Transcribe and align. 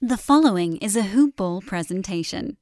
The 0.00 0.16
following 0.16 0.76
is 0.76 0.94
a 0.94 1.02
Hoop 1.02 1.34
Ball 1.34 1.60
presentation. 1.60 2.56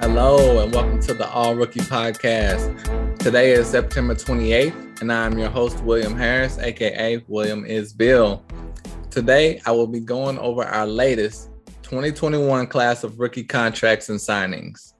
Hello, 0.00 0.64
and 0.64 0.74
welcome 0.74 0.98
to 1.02 1.14
the 1.14 1.28
All 1.30 1.54
Rookie 1.54 1.78
Podcast. 1.78 3.16
Today 3.20 3.52
is 3.52 3.68
September 3.68 4.16
28th, 4.16 5.00
and 5.00 5.12
I'm 5.12 5.38
your 5.38 5.50
host, 5.50 5.78
William 5.84 6.16
Harris, 6.16 6.58
aka 6.58 7.22
William 7.28 7.64
is 7.64 7.92
Bill. 7.92 8.44
Today, 9.16 9.62
I 9.64 9.70
will 9.70 9.86
be 9.86 10.00
going 10.00 10.38
over 10.38 10.62
our 10.62 10.86
latest 10.86 11.48
2021 11.84 12.66
class 12.66 13.02
of 13.02 13.18
rookie 13.18 13.44
contracts 13.44 14.10
and 14.10 14.20
signings. 14.20 14.92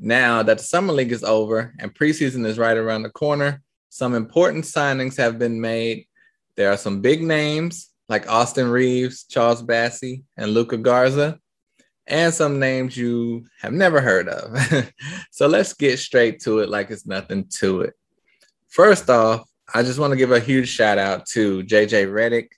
Now 0.00 0.42
that 0.42 0.58
the 0.58 0.64
Summer 0.64 0.92
League 0.92 1.12
is 1.12 1.22
over 1.22 1.72
and 1.78 1.94
preseason 1.94 2.44
is 2.46 2.58
right 2.58 2.76
around 2.76 3.04
the 3.04 3.10
corner, 3.10 3.62
some 3.90 4.16
important 4.16 4.64
signings 4.64 5.16
have 5.18 5.38
been 5.38 5.60
made. 5.60 6.08
There 6.56 6.72
are 6.72 6.76
some 6.76 7.00
big 7.00 7.22
names 7.22 7.90
like 8.08 8.28
Austin 8.28 8.68
Reaves, 8.68 9.22
Charles 9.22 9.62
Bassey, 9.62 10.24
and 10.36 10.50
Luka 10.50 10.76
Garza 10.76 11.38
and 12.08 12.34
some 12.34 12.58
names 12.58 12.96
you 12.96 13.46
have 13.60 13.72
never 13.72 14.00
heard 14.00 14.28
of. 14.28 14.90
so 15.30 15.46
let's 15.46 15.74
get 15.74 16.00
straight 16.00 16.40
to 16.40 16.58
it 16.58 16.68
like 16.68 16.90
it's 16.90 17.06
nothing 17.06 17.46
to 17.58 17.82
it. 17.82 17.94
First 18.66 19.08
off, 19.08 19.48
I 19.72 19.84
just 19.84 20.00
want 20.00 20.10
to 20.10 20.16
give 20.16 20.32
a 20.32 20.40
huge 20.40 20.70
shout 20.70 20.98
out 20.98 21.26
to 21.26 21.62
JJ 21.62 22.08
Redick, 22.08 22.48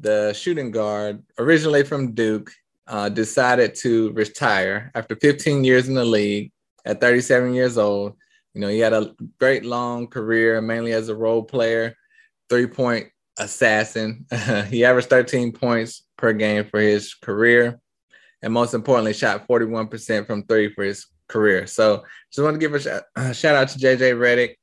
the 0.00 0.32
shooting 0.32 0.70
guard, 0.70 1.22
originally 1.38 1.84
from 1.84 2.12
Duke, 2.12 2.50
uh, 2.86 3.08
decided 3.08 3.74
to 3.76 4.12
retire 4.12 4.90
after 4.94 5.16
15 5.16 5.64
years 5.64 5.88
in 5.88 5.94
the 5.94 6.04
league 6.04 6.52
at 6.84 7.00
37 7.00 7.52
years 7.54 7.76
old. 7.76 8.16
You 8.54 8.60
know, 8.60 8.68
he 8.68 8.78
had 8.78 8.92
a 8.92 9.14
great 9.38 9.64
long 9.64 10.06
career, 10.06 10.60
mainly 10.60 10.92
as 10.92 11.08
a 11.08 11.14
role 11.14 11.42
player, 11.42 11.94
three 12.48 12.66
point 12.66 13.08
assassin. 13.38 14.26
he 14.68 14.84
averaged 14.84 15.10
13 15.10 15.52
points 15.52 16.02
per 16.16 16.32
game 16.32 16.64
for 16.64 16.80
his 16.80 17.14
career 17.14 17.80
and 18.42 18.52
most 18.52 18.74
importantly, 18.74 19.12
shot 19.12 19.46
41% 19.48 20.26
from 20.26 20.44
three 20.44 20.72
for 20.72 20.84
his 20.84 21.06
career. 21.28 21.66
So 21.66 22.04
just 22.32 22.42
want 22.42 22.54
to 22.54 22.58
give 22.58 22.74
a 22.74 22.80
shout, 22.80 23.02
a 23.16 23.34
shout 23.34 23.56
out 23.56 23.68
to 23.68 23.78
JJ 23.78 24.14
Redick. 24.14 24.54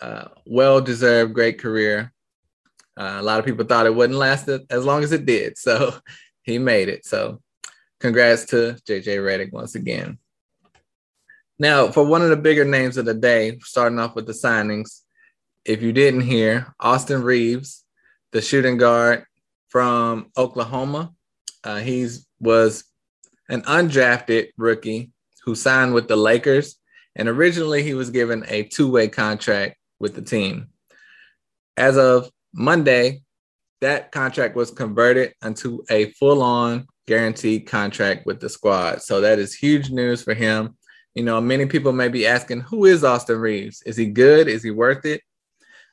Uh, 0.00 0.28
well 0.46 0.80
deserved, 0.80 1.34
great 1.34 1.58
career. 1.58 2.12
Uh, 2.96 3.16
a 3.18 3.22
lot 3.22 3.38
of 3.38 3.44
people 3.44 3.64
thought 3.64 3.86
it 3.86 3.94
wouldn't 3.94 4.18
last 4.18 4.48
as 4.48 4.84
long 4.84 5.02
as 5.02 5.12
it 5.12 5.26
did. 5.26 5.58
So 5.58 5.94
he 6.42 6.58
made 6.58 6.88
it. 6.88 7.04
So 7.04 7.40
congrats 8.00 8.44
to 8.46 8.76
JJ 8.86 9.18
Redick 9.18 9.52
once 9.52 9.74
again. 9.74 10.18
Now, 11.58 11.88
for 11.88 12.04
one 12.04 12.22
of 12.22 12.30
the 12.30 12.36
bigger 12.36 12.64
names 12.64 12.96
of 12.96 13.04
the 13.04 13.14
day, 13.14 13.58
starting 13.62 13.98
off 13.98 14.16
with 14.16 14.26
the 14.26 14.32
signings, 14.32 15.02
if 15.64 15.82
you 15.82 15.92
didn't 15.92 16.22
hear, 16.22 16.74
Austin 16.80 17.22
Reaves, 17.22 17.84
the 18.32 18.42
shooting 18.42 18.76
guard 18.76 19.24
from 19.68 20.30
Oklahoma, 20.36 21.12
uh, 21.62 21.78
he's 21.78 22.26
was 22.40 22.84
an 23.48 23.62
undrafted 23.62 24.48
rookie 24.56 25.10
who 25.44 25.54
signed 25.54 25.94
with 25.94 26.08
the 26.08 26.16
Lakers. 26.16 26.76
And 27.16 27.28
originally, 27.28 27.82
he 27.82 27.94
was 27.94 28.10
given 28.10 28.44
a 28.48 28.64
two 28.64 28.90
way 28.90 29.08
contract 29.08 29.76
with 29.98 30.14
the 30.14 30.22
team. 30.22 30.68
As 31.76 31.96
of 31.96 32.30
Monday, 32.54 33.22
that 33.80 34.12
contract 34.12 34.56
was 34.56 34.70
converted 34.70 35.34
into 35.44 35.84
a 35.90 36.10
full 36.12 36.42
on 36.42 36.86
guaranteed 37.06 37.66
contract 37.66 38.24
with 38.24 38.40
the 38.40 38.48
squad. 38.48 39.02
So 39.02 39.20
that 39.20 39.38
is 39.38 39.54
huge 39.54 39.90
news 39.90 40.22
for 40.22 40.34
him. 40.34 40.76
You 41.14 41.24
know, 41.24 41.40
many 41.40 41.66
people 41.66 41.92
may 41.92 42.08
be 42.08 42.26
asking, 42.26 42.62
who 42.62 42.86
is 42.86 43.04
Austin 43.04 43.38
Reaves? 43.38 43.82
Is 43.84 43.96
he 43.96 44.06
good? 44.06 44.48
Is 44.48 44.62
he 44.62 44.70
worth 44.70 45.04
it? 45.04 45.20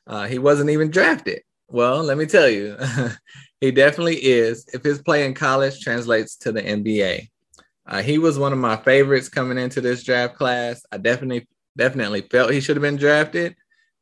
Uh, 0.06 0.26
he 0.26 0.38
wasn't 0.38 0.70
even 0.70 0.90
drafted. 0.90 1.42
Well, 1.68 2.02
let 2.02 2.18
me 2.18 2.26
tell 2.26 2.48
you, 2.48 2.76
he 3.60 3.70
definitely 3.70 4.16
is. 4.16 4.66
If 4.72 4.82
his 4.82 5.00
play 5.00 5.24
in 5.24 5.34
college 5.34 5.80
translates 5.80 6.36
to 6.38 6.52
the 6.52 6.62
NBA, 6.62 7.28
uh, 7.86 8.02
he 8.02 8.18
was 8.18 8.38
one 8.38 8.52
of 8.52 8.58
my 8.58 8.76
favorites 8.76 9.28
coming 9.28 9.58
into 9.58 9.80
this 9.80 10.02
draft 10.02 10.36
class. 10.36 10.82
I 10.90 10.98
definitely, 10.98 11.46
definitely 11.76 12.22
felt 12.22 12.52
he 12.52 12.60
should 12.60 12.76
have 12.76 12.82
been 12.82 12.96
drafted. 12.96 13.54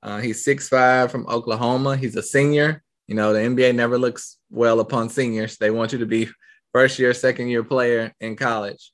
Uh, 0.02 0.18
he's 0.18 0.44
six 0.44 0.68
five 0.68 1.10
from 1.10 1.26
Oklahoma. 1.26 1.96
He's 1.96 2.16
a 2.16 2.22
senior. 2.22 2.82
You 3.06 3.14
know, 3.14 3.32
the 3.32 3.40
NBA 3.40 3.74
never 3.74 3.98
looks 3.98 4.38
well 4.50 4.80
upon 4.80 5.08
seniors. 5.08 5.56
They 5.56 5.70
want 5.70 5.92
you 5.92 5.98
to 5.98 6.06
be 6.06 6.28
first 6.72 6.98
year, 6.98 7.12
second 7.12 7.48
year 7.48 7.64
player 7.64 8.14
in 8.20 8.36
college 8.36 8.92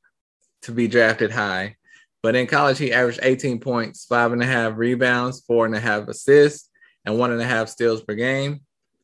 to 0.63 0.73
be 0.73 0.89
drafted 0.89 1.31
high. 1.31 1.77
But 2.23 2.35
in 2.35 2.47
college, 2.47 2.79
he 2.79 2.93
averaged 2.93 3.21
18 3.23 3.61
points, 3.61 4.05
five 4.07 4.33
and 4.33 4.43
a 4.43 4.47
half 4.47 4.73
rebounds, 4.77 5.43
four 5.43 5.65
and 5.65 5.75
a 5.75 5.81
half 5.81 6.09
assists, 6.09 6.69
and 7.05 7.19
one 7.19 7.31
and 7.31 7.41
a 7.41 7.47
half 7.47 7.69
steals 7.69 8.03
per 8.03 8.15
game. 8.15 8.63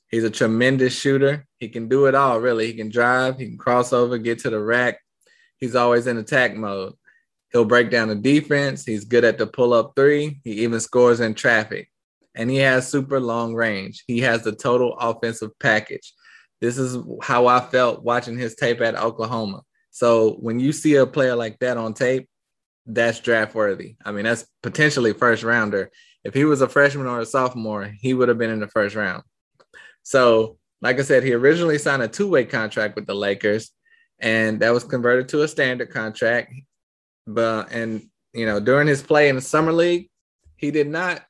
He's 0.09 0.25
a 0.25 0.31
tremendous 0.31 0.99
shooter. 0.99 1.47
He 1.59 1.69
can 1.69 1.89
do 1.89 2.07
it 2.07 2.15
all, 2.15 2.41
really. 2.41 2.67
He 2.67 2.75
can 2.75 2.89
drive, 2.89 3.39
he 3.39 3.47
can 3.47 3.59
cross 3.59 3.93
over, 3.93 4.19
get 4.19 4.41
to 4.41 4.51
the 4.51 4.59
rack. 4.59 4.99
He's 5.59 5.77
always 5.77 6.07
in 6.09 6.19
attack 6.19 6.57
mode. 6.57 6.95
He'll 7.53 7.65
break 7.65 7.91
down 7.91 8.09
the 8.09 8.17
defense. 8.17 8.85
He's 8.85 9.05
good 9.05 9.25
at 9.25 9.39
the 9.39 9.47
pull 9.47 9.73
up 9.73 9.93
three. 9.95 10.41
He 10.43 10.63
even 10.63 10.81
scores 10.81 11.21
in 11.21 11.35
traffic. 11.35 11.92
And 12.35 12.51
he 12.51 12.57
has 12.59 12.89
super 12.89 13.21
long 13.21 13.55
range. 13.55 14.05
He 14.07 14.21
has 14.21 14.43
the 14.43 14.53
total 14.53 14.97
offensive 14.99 15.51
package. 15.59 16.13
This 16.61 16.79
is 16.79 16.97
how 17.23 17.47
I 17.47 17.61
felt 17.61 18.05
watching 18.05 18.39
his 18.39 18.55
tape 18.55 18.81
at 18.81 18.95
Oklahoma. 18.95 19.63
So 19.91 20.35
when 20.35 20.59
you 20.59 20.73
see 20.73 20.95
a 20.95 21.07
player 21.07 21.37
like 21.37 21.59
that 21.59 21.77
on 21.77 21.93
tape, 21.93 22.29
that's 22.87 23.21
draft 23.21 23.55
worthy. 23.55 23.97
I 24.05 24.13
mean, 24.13 24.25
that's 24.25 24.47
potentially 24.63 25.13
first 25.13 25.43
rounder. 25.43 25.91
If 26.25 26.35
he 26.35 26.45
was 26.45 26.61
a 26.61 26.69
freshman 26.69 27.07
or 27.07 27.21
a 27.21 27.27
sophomore, 27.27 27.93
he 28.01 28.15
would 28.15 28.29
have 28.29 28.39
been 28.39 28.51
in 28.51 28.61
the 28.61 28.69
first 28.69 28.95
round. 28.95 29.23
So, 30.03 30.59
like 30.81 30.99
I 30.99 31.03
said, 31.03 31.23
he 31.23 31.33
originally 31.33 31.79
signed 31.79 32.03
a 32.03 32.09
two 32.09 32.29
way 32.29 32.45
contract 32.45 32.97
with 32.97 33.07
the 33.07 33.15
Lakers, 33.15 33.71
and 34.19 34.61
that 34.61 34.73
was 34.73 34.85
converted 34.85 35.29
to 35.29 35.43
a 35.43 35.49
standard 35.49 35.91
contract. 35.91 36.53
But, 37.27 37.73
and, 37.73 38.09
you 38.33 38.47
know, 38.47 38.59
during 38.59 38.89
his 38.89 39.03
play 39.03 39.29
in 39.29 39.37
the 39.37 39.43
Summer 39.43 39.73
League, 39.73 40.11
he 40.57 40.71
did 40.71 40.89
not 40.89 41.23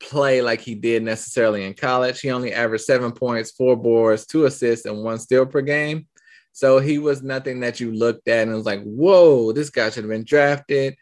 play 0.00 0.42
like 0.42 0.60
he 0.60 0.74
did 0.74 1.02
necessarily 1.02 1.64
in 1.64 1.74
college. 1.74 2.20
He 2.20 2.30
only 2.30 2.52
averaged 2.52 2.84
seven 2.84 3.12
points, 3.12 3.52
four 3.52 3.76
boards, 3.76 4.26
two 4.26 4.44
assists, 4.44 4.86
and 4.86 5.02
one 5.02 5.18
steal 5.18 5.46
per 5.46 5.62
game. 5.62 6.06
So 6.52 6.78
he 6.78 6.98
was 6.98 7.22
nothing 7.22 7.60
that 7.60 7.80
you 7.80 7.92
looked 7.92 8.28
at 8.28 8.46
and 8.46 8.56
was 8.56 8.64
like, 8.64 8.82
whoa, 8.82 9.52
this 9.52 9.70
guy 9.70 9.90
should 9.90 10.04
have 10.04 10.10
been 10.10 10.24
drafted. 10.24 10.96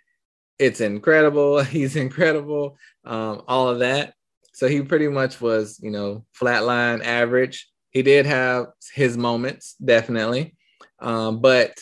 It's 0.59 0.81
incredible. 0.81 1.63
He's 1.65 1.97
incredible. 1.97 2.77
Um, 3.05 3.43
all 3.47 3.69
of 3.69 3.81
that. 3.81 4.15
So 4.53 4.69
he 4.69 4.83
pretty 4.83 5.09
much 5.09 5.41
was, 5.41 5.81
you 5.83 5.91
know, 5.91 6.25
flatline 6.41 7.05
average. 7.05 7.69
He 7.91 8.03
did 8.03 8.27
have 8.27 8.67
his 8.95 9.17
moments, 9.17 9.75
definitely. 9.85 10.57
Um, 11.01 11.41
but, 11.41 11.77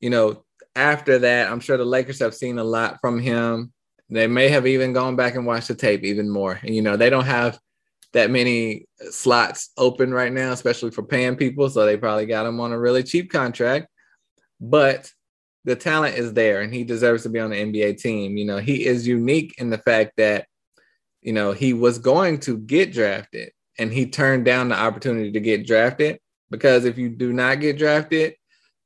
you 0.00 0.10
know, 0.10 0.44
after 0.74 1.18
that, 1.20 1.50
I'm 1.50 1.60
sure 1.60 1.76
the 1.76 1.84
Lakers 1.84 2.20
have 2.20 2.34
seen 2.34 2.58
a 2.58 2.64
lot 2.64 2.98
from 3.00 3.18
him. 3.18 3.72
They 4.12 4.26
may 4.26 4.48
have 4.48 4.66
even 4.66 4.92
gone 4.92 5.16
back 5.16 5.34
and 5.34 5.46
watched 5.46 5.68
the 5.68 5.74
tape 5.74 6.04
even 6.04 6.28
more. 6.28 6.58
And, 6.62 6.74
you 6.74 6.82
know, 6.82 6.96
they 6.96 7.10
don't 7.10 7.24
have 7.24 7.58
that 8.12 8.30
many 8.30 8.86
slots 9.10 9.70
open 9.78 10.12
right 10.12 10.32
now, 10.32 10.52
especially 10.52 10.90
for 10.90 11.02
paying 11.02 11.36
people. 11.36 11.70
So 11.70 11.86
they 11.86 11.96
probably 11.96 12.26
got 12.26 12.46
him 12.46 12.60
on 12.60 12.72
a 12.72 12.78
really 12.78 13.02
cheap 13.02 13.30
contract. 13.30 13.88
But 14.60 15.10
the 15.64 15.76
talent 15.76 16.16
is 16.16 16.34
there 16.34 16.60
and 16.60 16.74
he 16.74 16.84
deserves 16.84 17.22
to 17.22 17.30
be 17.30 17.38
on 17.38 17.50
the 17.50 17.56
NBA 17.56 18.00
team. 18.00 18.36
You 18.36 18.44
know, 18.44 18.58
he 18.58 18.84
is 18.84 19.06
unique 19.06 19.54
in 19.58 19.70
the 19.70 19.78
fact 19.78 20.12
that 20.16 20.46
you 21.22 21.32
know, 21.32 21.52
he 21.52 21.72
was 21.72 21.98
going 21.98 22.40
to 22.40 22.58
get 22.58 22.92
drafted 22.92 23.52
and 23.78 23.92
he 23.92 24.06
turned 24.06 24.44
down 24.44 24.68
the 24.68 24.78
opportunity 24.78 25.32
to 25.32 25.40
get 25.40 25.66
drafted 25.66 26.18
because 26.50 26.84
if 26.84 26.98
you 26.98 27.08
do 27.08 27.32
not 27.32 27.60
get 27.60 27.78
drafted, 27.78 28.34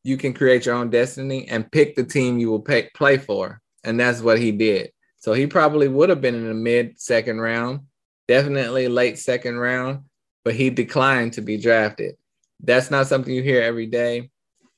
you 0.05 0.17
can 0.17 0.33
create 0.33 0.67
your 0.67 0.77
own 0.77 0.91
destiny 0.91 1.49
and 1.49 1.73
pick 1.73 1.97
the 1.97 2.05
team 2.05 2.39
you 2.39 2.51
will 2.51 2.61
pay, 2.61 2.89
play 2.95 3.17
for. 3.17 3.61
And 3.83 3.99
that's 3.99 4.21
what 4.21 4.39
he 4.39 4.53
did. 4.53 4.93
So 5.19 5.33
he 5.33 5.47
probably 5.47 5.89
would 5.89 6.09
have 6.09 6.21
been 6.21 6.35
in 6.35 6.47
the 6.47 6.55
mid 6.55 7.01
second 7.01 7.41
round, 7.41 7.81
definitely 8.29 8.89
late 8.89 9.19
second 9.19 9.57
round, 9.57 10.05
but 10.45 10.55
he 10.55 10.71
declined 10.71 11.33
to 11.35 11.41
be 11.41 11.57
drafted. 11.57 12.17
That's 12.61 12.91
not 12.91 13.07
something 13.07 13.35
you 13.35 13.43
hear 13.43 13.63
every 13.63 13.87
day. 13.87 14.31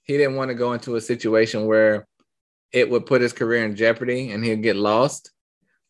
He 0.04 0.16
didn't 0.16 0.36
want 0.36 0.48
to 0.48 0.54
go 0.54 0.72
into 0.72 0.96
a 0.96 1.00
situation 1.00 1.66
where 1.66 2.06
it 2.72 2.88
would 2.88 3.06
put 3.06 3.20
his 3.20 3.32
career 3.32 3.64
in 3.64 3.76
jeopardy 3.76 4.30
and 4.30 4.44
he'd 4.44 4.62
get 4.62 4.76
lost. 4.76 5.30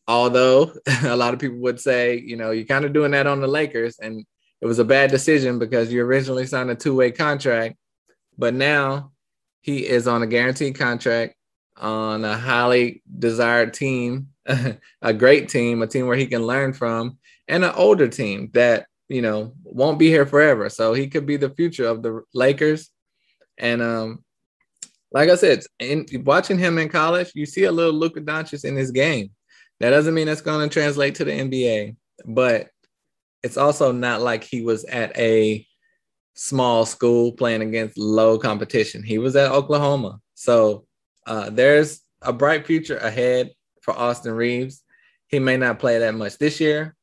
Although 0.07 0.73
a 1.03 1.15
lot 1.15 1.33
of 1.33 1.39
people 1.39 1.59
would 1.59 1.79
say, 1.79 2.17
you 2.17 2.35
know, 2.35 2.51
you're 2.51 2.65
kind 2.65 2.85
of 2.85 2.93
doing 2.93 3.11
that 3.11 3.27
on 3.27 3.41
the 3.41 3.47
Lakers, 3.47 3.97
and 3.99 4.25
it 4.61 4.65
was 4.65 4.79
a 4.79 4.85
bad 4.85 5.11
decision 5.11 5.59
because 5.59 5.91
you 5.91 6.03
originally 6.03 6.45
signed 6.45 6.69
a 6.69 6.75
two 6.75 6.95
way 6.95 7.11
contract, 7.11 7.77
but 8.37 8.53
now 8.53 9.11
he 9.61 9.85
is 9.87 10.07
on 10.07 10.23
a 10.23 10.27
guaranteed 10.27 10.77
contract 10.77 11.35
on 11.77 12.25
a 12.25 12.37
highly 12.37 13.01
desired 13.19 13.73
team, 13.73 14.29
a 15.01 15.13
great 15.13 15.49
team, 15.49 15.81
a 15.81 15.87
team 15.87 16.07
where 16.07 16.17
he 16.17 16.25
can 16.25 16.45
learn 16.45 16.73
from, 16.73 17.17
and 17.47 17.63
an 17.63 17.73
older 17.75 18.07
team 18.07 18.49
that 18.53 18.87
you 19.09 19.23
know, 19.23 19.53
won't 19.63 19.99
be 19.99 20.07
here 20.07 20.25
forever. 20.25 20.69
So 20.69 20.93
he 20.93 21.07
could 21.07 21.25
be 21.25 21.35
the 21.35 21.49
future 21.49 21.87
of 21.87 22.03
the 22.03 22.21
Lakers. 22.33 22.91
And 23.57 23.81
um, 23.81 24.23
like 25.11 25.29
I 25.29 25.35
said, 25.35 25.63
in 25.79 26.05
watching 26.23 26.59
him 26.59 26.77
in 26.77 26.89
college, 26.89 27.31
you 27.33 27.45
see 27.45 27.63
a 27.63 27.71
little 27.71 27.91
Luka 27.91 28.21
Doncic 28.21 28.63
in 28.63 28.75
his 28.75 28.91
game. 28.91 29.31
That 29.79 29.89
doesn't 29.89 30.13
mean 30.13 30.27
that's 30.27 30.41
going 30.41 30.67
to 30.67 30.73
translate 30.73 31.15
to 31.15 31.25
the 31.25 31.31
NBA, 31.31 31.95
but 32.25 32.69
it's 33.41 33.57
also 33.57 33.91
not 33.91 34.21
like 34.21 34.43
he 34.43 34.61
was 34.61 34.85
at 34.85 35.17
a 35.17 35.65
small 36.35 36.85
school 36.85 37.31
playing 37.31 37.61
against 37.61 37.97
low 37.97 38.37
competition. 38.37 39.03
He 39.03 39.17
was 39.17 39.35
at 39.35 39.51
Oklahoma. 39.51 40.19
So 40.35 40.85
uh, 41.25 41.49
there's 41.49 42.01
a 42.21 42.31
bright 42.31 42.67
future 42.67 42.97
ahead 42.97 43.51
for 43.81 43.97
Austin 43.97 44.33
Reaves. 44.33 44.83
He 45.27 45.39
may 45.39 45.57
not 45.57 45.79
play 45.79 45.99
that 45.99 46.15
much 46.15 46.37
this 46.37 46.59
year, 46.59 46.95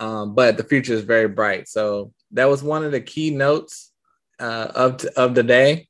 um, 0.00 0.34
but 0.34 0.56
the 0.56 0.64
future 0.64 0.94
is 0.94 1.02
very 1.02 1.28
bright. 1.28 1.68
So 1.68 2.12
that 2.32 2.48
was 2.48 2.62
one 2.62 2.84
of 2.84 2.92
the 2.92 3.00
key 3.00 3.30
notes 3.30 3.92
uh, 4.40 4.68
of, 4.74 4.96
t- 4.98 5.08
of 5.16 5.34
the 5.34 5.42
day 5.42 5.88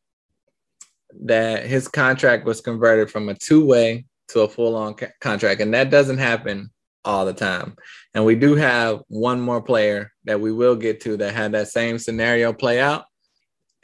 that 1.22 1.66
his 1.66 1.88
contract 1.88 2.44
was 2.44 2.61
converted 2.61 3.11
from 3.11 3.28
a 3.28 3.34
two 3.34 3.64
way 3.64 4.06
to 4.28 4.40
a 4.40 4.49
full 4.49 4.75
on 4.76 4.94
ca- 4.94 5.12
contract. 5.20 5.61
And 5.61 5.72
that 5.75 5.90
doesn't 5.90 6.19
happen 6.19 6.70
all 7.05 7.25
the 7.25 7.32
time. 7.32 7.76
And 8.14 8.25
we 8.25 8.34
do 8.34 8.55
have 8.55 9.02
one 9.08 9.40
more 9.40 9.62
player 9.62 10.12
that 10.25 10.40
we 10.40 10.52
will 10.52 10.76
get 10.76 11.00
to 11.02 11.16
that 11.19 11.34
had 11.34 11.52
that 11.52 11.69
same 11.69 11.99
scenario 11.99 12.52
play 12.52 12.81
out. 12.81 13.05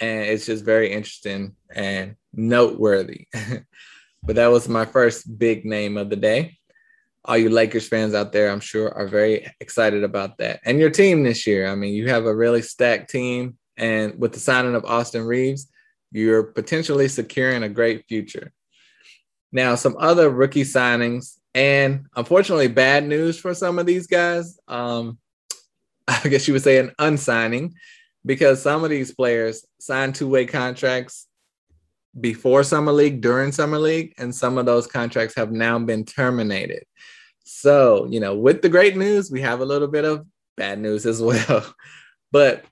And 0.01 0.25
it's 0.25 0.47
just 0.47 0.65
very 0.65 0.91
interesting 0.91 1.55
and 1.75 2.17
noteworthy. 2.33 3.27
but 4.23 4.37
that 4.37 4.49
was 4.49 4.69
my 4.69 4.85
first 4.85 5.39
big 5.39 5.65
name 5.65 5.97
of 5.97 6.11
the 6.11 6.17
day. 6.17 6.59
All 7.25 7.37
you 7.37 7.51
Lakers 7.51 7.89
fans 7.89 8.15
out 8.15 8.33
there, 8.33 8.51
I'm 8.51 8.61
sure, 8.61 8.93
are 8.95 9.07
very 9.07 9.47
excited 9.61 10.05
about 10.05 10.39
that. 10.39 10.61
And 10.65 10.79
your 10.79 10.91
team 10.91 11.23
this 11.23 11.47
year. 11.47 11.67
I 11.67 11.75
mean, 11.75 11.93
you 11.93 12.09
have 12.09 12.25
a 12.25 12.35
really 12.35 12.63
stacked 12.63 13.11
team. 13.11 13.59
And 13.77 14.19
with 14.19 14.33
the 14.33 14.41
signing 14.41 14.75
of 14.75 14.85
Austin 14.85 15.25
Reaves, 15.25 15.71
you're 16.13 16.43
potentially 16.43 17.09
securing 17.09 17.63
a 17.63 17.69
great 17.69 18.07
future. 18.09 18.53
Now, 19.53 19.75
some 19.75 19.97
other 19.99 20.31
rookie 20.31 20.65
signings, 20.65 21.39
and 21.55 22.07
unfortunately, 22.15 22.69
bad 22.69 23.07
news 23.07 23.39
for 23.39 23.55
some 23.55 23.79
of 23.79 23.87
these 23.87 24.07
guys. 24.07 24.59
Um, 24.69 25.19
I 26.09 26.29
guess 26.29 26.47
you 26.47 26.55
would 26.55 26.63
say 26.63 26.79
an 26.79 26.93
unsigning, 26.99 27.73
because 28.25 28.63
some 28.63 28.85
of 28.85 28.91
these 28.91 29.13
players 29.13 29.65
signed 29.79 30.15
two-way 30.15 30.47
contracts 30.47 31.27
before 32.19 32.63
summer 32.63 32.93
league, 32.93 33.21
during 33.21 33.53
summer 33.53 33.79
league, 33.79 34.15
and 34.19 34.35
some 34.35 34.59
of 34.59 34.67
those 34.67 34.87
contracts 34.87 35.35
have 35.37 35.53
now 35.53 35.79
been 35.79 36.05
terminated. 36.05 36.85
So, 37.45 38.07
you 38.11 38.21
know, 38.21 38.37
with 38.37 38.63
the 38.63 38.69
great 38.69 38.97
news, 38.97 39.31
we 39.31 39.41
have 39.43 39.61
a 39.61 39.65
little 39.65 39.89
bit 39.89 40.05
of 40.05 40.27
bad 40.57 40.79
news 40.79 41.07
as 41.07 41.23
well. 41.23 41.75
but 42.33 42.65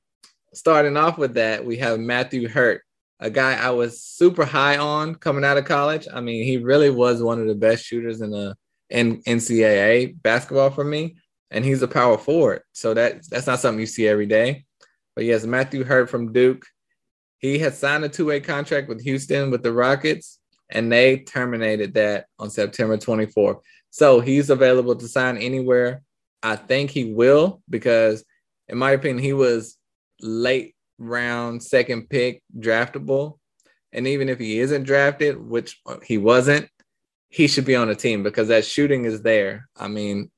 starting 0.55 0.96
off 0.96 1.19
with 1.19 1.35
that, 1.35 1.64
we 1.64 1.76
have 1.76 2.00
Matthew 2.00 2.49
Hurt 2.49 2.82
a 3.20 3.31
guy 3.31 3.55
I 3.55 3.70
was 3.70 4.00
super 4.00 4.44
high 4.44 4.76
on 4.76 5.14
coming 5.17 5.44
out 5.44 5.58
of 5.58 5.64
college. 5.64 6.06
I 6.12 6.20
mean, 6.20 6.44
he 6.44 6.58
really 6.58 6.91
was 6.91 7.23
one 7.23 7.41
of 7.41 7.46
the 7.46 7.55
best 7.55 7.84
shooters 7.84 8.20
in 8.20 8.31
the 8.31 8.56
in 8.91 9.20
NCAA 9.23 10.20
basketball 10.23 10.70
for 10.70 10.84
me, 10.84 11.17
and 11.50 11.64
he's 11.64 11.82
a 11.82 11.88
power 11.88 12.17
forward. 12.17 12.62
So 12.73 12.94
that 12.94 13.29
that's 13.29 13.46
not 13.46 13.61
something 13.61 13.81
you 13.81 13.87
see 13.87 14.06
every 14.06 14.26
day. 14.26 14.64
But 15.17 15.25
yes, 15.25 15.44
Matthew 15.44 15.84
Hurt 15.84 16.08
from 16.11 16.32
Duke. 16.32 16.64
He 17.38 17.58
had 17.58 17.75
signed 17.75 18.05
a 18.05 18.08
two-way 18.08 18.40
contract 18.40 18.88
with 18.88 19.02
Houston 19.02 19.50
with 19.50 19.62
the 19.62 19.73
Rockets, 19.73 20.38
and 20.70 20.90
they 20.93 21.19
terminated 21.19 21.94
that 21.94 22.26
on 22.38 22.50
September 22.50 22.96
24th. 22.96 23.61
So 23.90 24.20
he's 24.20 24.50
available 24.50 24.96
to 24.96 25.08
sign 25.08 25.38
anywhere. 25.38 26.02
I 26.43 26.56
think 26.56 26.90
he 26.90 27.12
will 27.12 27.62
because, 27.69 28.25
in 28.69 28.79
my 28.79 28.93
opinion, 28.93 29.23
he 29.23 29.32
was 29.32 29.76
late 30.20 30.75
round 30.99 31.62
second 31.62 32.08
pick 32.08 32.43
draftable. 32.56 33.38
And 33.93 34.06
even 34.06 34.29
if 34.29 34.38
he 34.38 34.58
isn't 34.58 34.82
drafted, 34.82 35.41
which 35.41 35.81
he 36.05 36.19
wasn't, 36.19 36.69
he 37.31 37.46
should 37.49 37.64
be 37.64 37.76
on 37.76 37.88
a 37.88 37.94
team 37.94 38.23
because 38.23 38.49
that 38.49 38.64
shooting 38.64 39.05
is 39.05 39.23
there. 39.23 39.69
I 39.76 39.88
mean, 39.88 40.31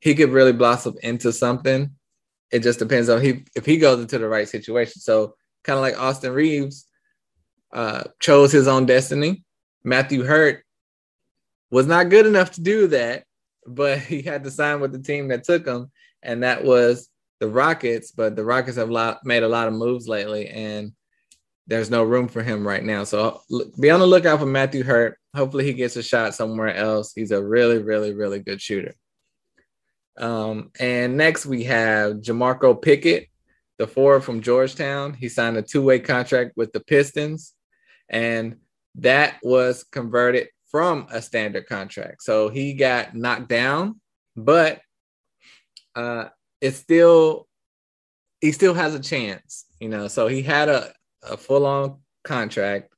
he 0.00 0.14
could 0.14 0.30
really 0.30 0.52
blossom 0.52 0.94
into 1.02 1.32
something. 1.32 1.90
It 2.50 2.60
just 2.60 2.78
depends 2.78 3.08
on 3.08 3.20
he 3.20 3.44
if 3.54 3.66
he 3.66 3.76
goes 3.76 4.00
into 4.00 4.18
the 4.18 4.28
right 4.28 4.48
situation. 4.48 5.00
So 5.00 5.34
kind 5.64 5.76
of 5.76 5.82
like 5.82 5.98
Austin 5.98 6.32
Reaves, 6.32 6.86
uh, 7.72 8.04
chose 8.20 8.52
his 8.52 8.68
own 8.68 8.86
destiny. 8.86 9.44
Matthew 9.84 10.22
Hurt 10.22 10.64
was 11.70 11.86
not 11.86 12.10
good 12.10 12.26
enough 12.26 12.52
to 12.52 12.60
do 12.60 12.88
that, 12.88 13.24
but 13.66 13.98
he 14.00 14.22
had 14.22 14.44
to 14.44 14.50
sign 14.50 14.80
with 14.80 14.92
the 14.92 14.98
team 14.98 15.28
that 15.28 15.44
took 15.44 15.66
him, 15.66 15.90
and 16.22 16.42
that 16.42 16.64
was 16.64 17.08
the 17.40 17.48
Rockets, 17.48 18.10
but 18.12 18.36
the 18.36 18.44
Rockets 18.44 18.76
have 18.76 18.90
lot, 18.90 19.24
made 19.24 19.42
a 19.42 19.48
lot 19.48 19.68
of 19.68 19.74
moves 19.74 20.08
lately, 20.08 20.48
and 20.48 20.92
there's 21.66 21.90
no 21.90 22.02
room 22.02 22.28
for 22.28 22.42
him 22.42 22.66
right 22.66 22.84
now. 22.84 23.04
So 23.04 23.40
be 23.80 23.90
on 23.90 24.00
the 24.00 24.06
lookout 24.06 24.40
for 24.40 24.46
Matthew 24.46 24.82
Hurt. 24.82 25.18
Hopefully, 25.34 25.64
he 25.64 25.72
gets 25.72 25.96
a 25.96 26.02
shot 26.02 26.34
somewhere 26.34 26.74
else. 26.74 27.12
He's 27.14 27.30
a 27.30 27.42
really, 27.42 27.78
really, 27.78 28.12
really 28.12 28.40
good 28.40 28.60
shooter. 28.60 28.94
Um, 30.18 30.70
and 30.78 31.16
next 31.16 31.46
we 31.46 31.64
have 31.64 32.16
Jamorko 32.16 32.80
Pickett, 32.82 33.28
the 33.80 33.86
forward 33.86 34.20
from 34.20 34.42
Georgetown. 34.42 35.14
He 35.14 35.28
signed 35.28 35.56
a 35.56 35.62
two-way 35.62 36.00
contract 36.00 36.52
with 36.56 36.72
the 36.72 36.80
Pistons, 36.80 37.54
and 38.08 38.56
that 38.96 39.36
was 39.42 39.84
converted 39.84 40.48
from 40.70 41.06
a 41.10 41.22
standard 41.22 41.66
contract. 41.66 42.22
So 42.22 42.50
he 42.50 42.74
got 42.74 43.14
knocked 43.14 43.48
down, 43.48 44.00
but 44.36 44.80
uh, 45.96 46.26
it's 46.60 46.76
still 46.76 47.48
he 48.40 48.52
still 48.52 48.74
has 48.74 48.94
a 48.94 49.00
chance, 49.00 49.64
you 49.80 49.88
know. 49.88 50.08
So 50.08 50.26
he 50.28 50.42
had 50.42 50.68
a, 50.68 50.92
a 51.22 51.36
full 51.36 51.66
on 51.66 51.98
contract 52.22 52.90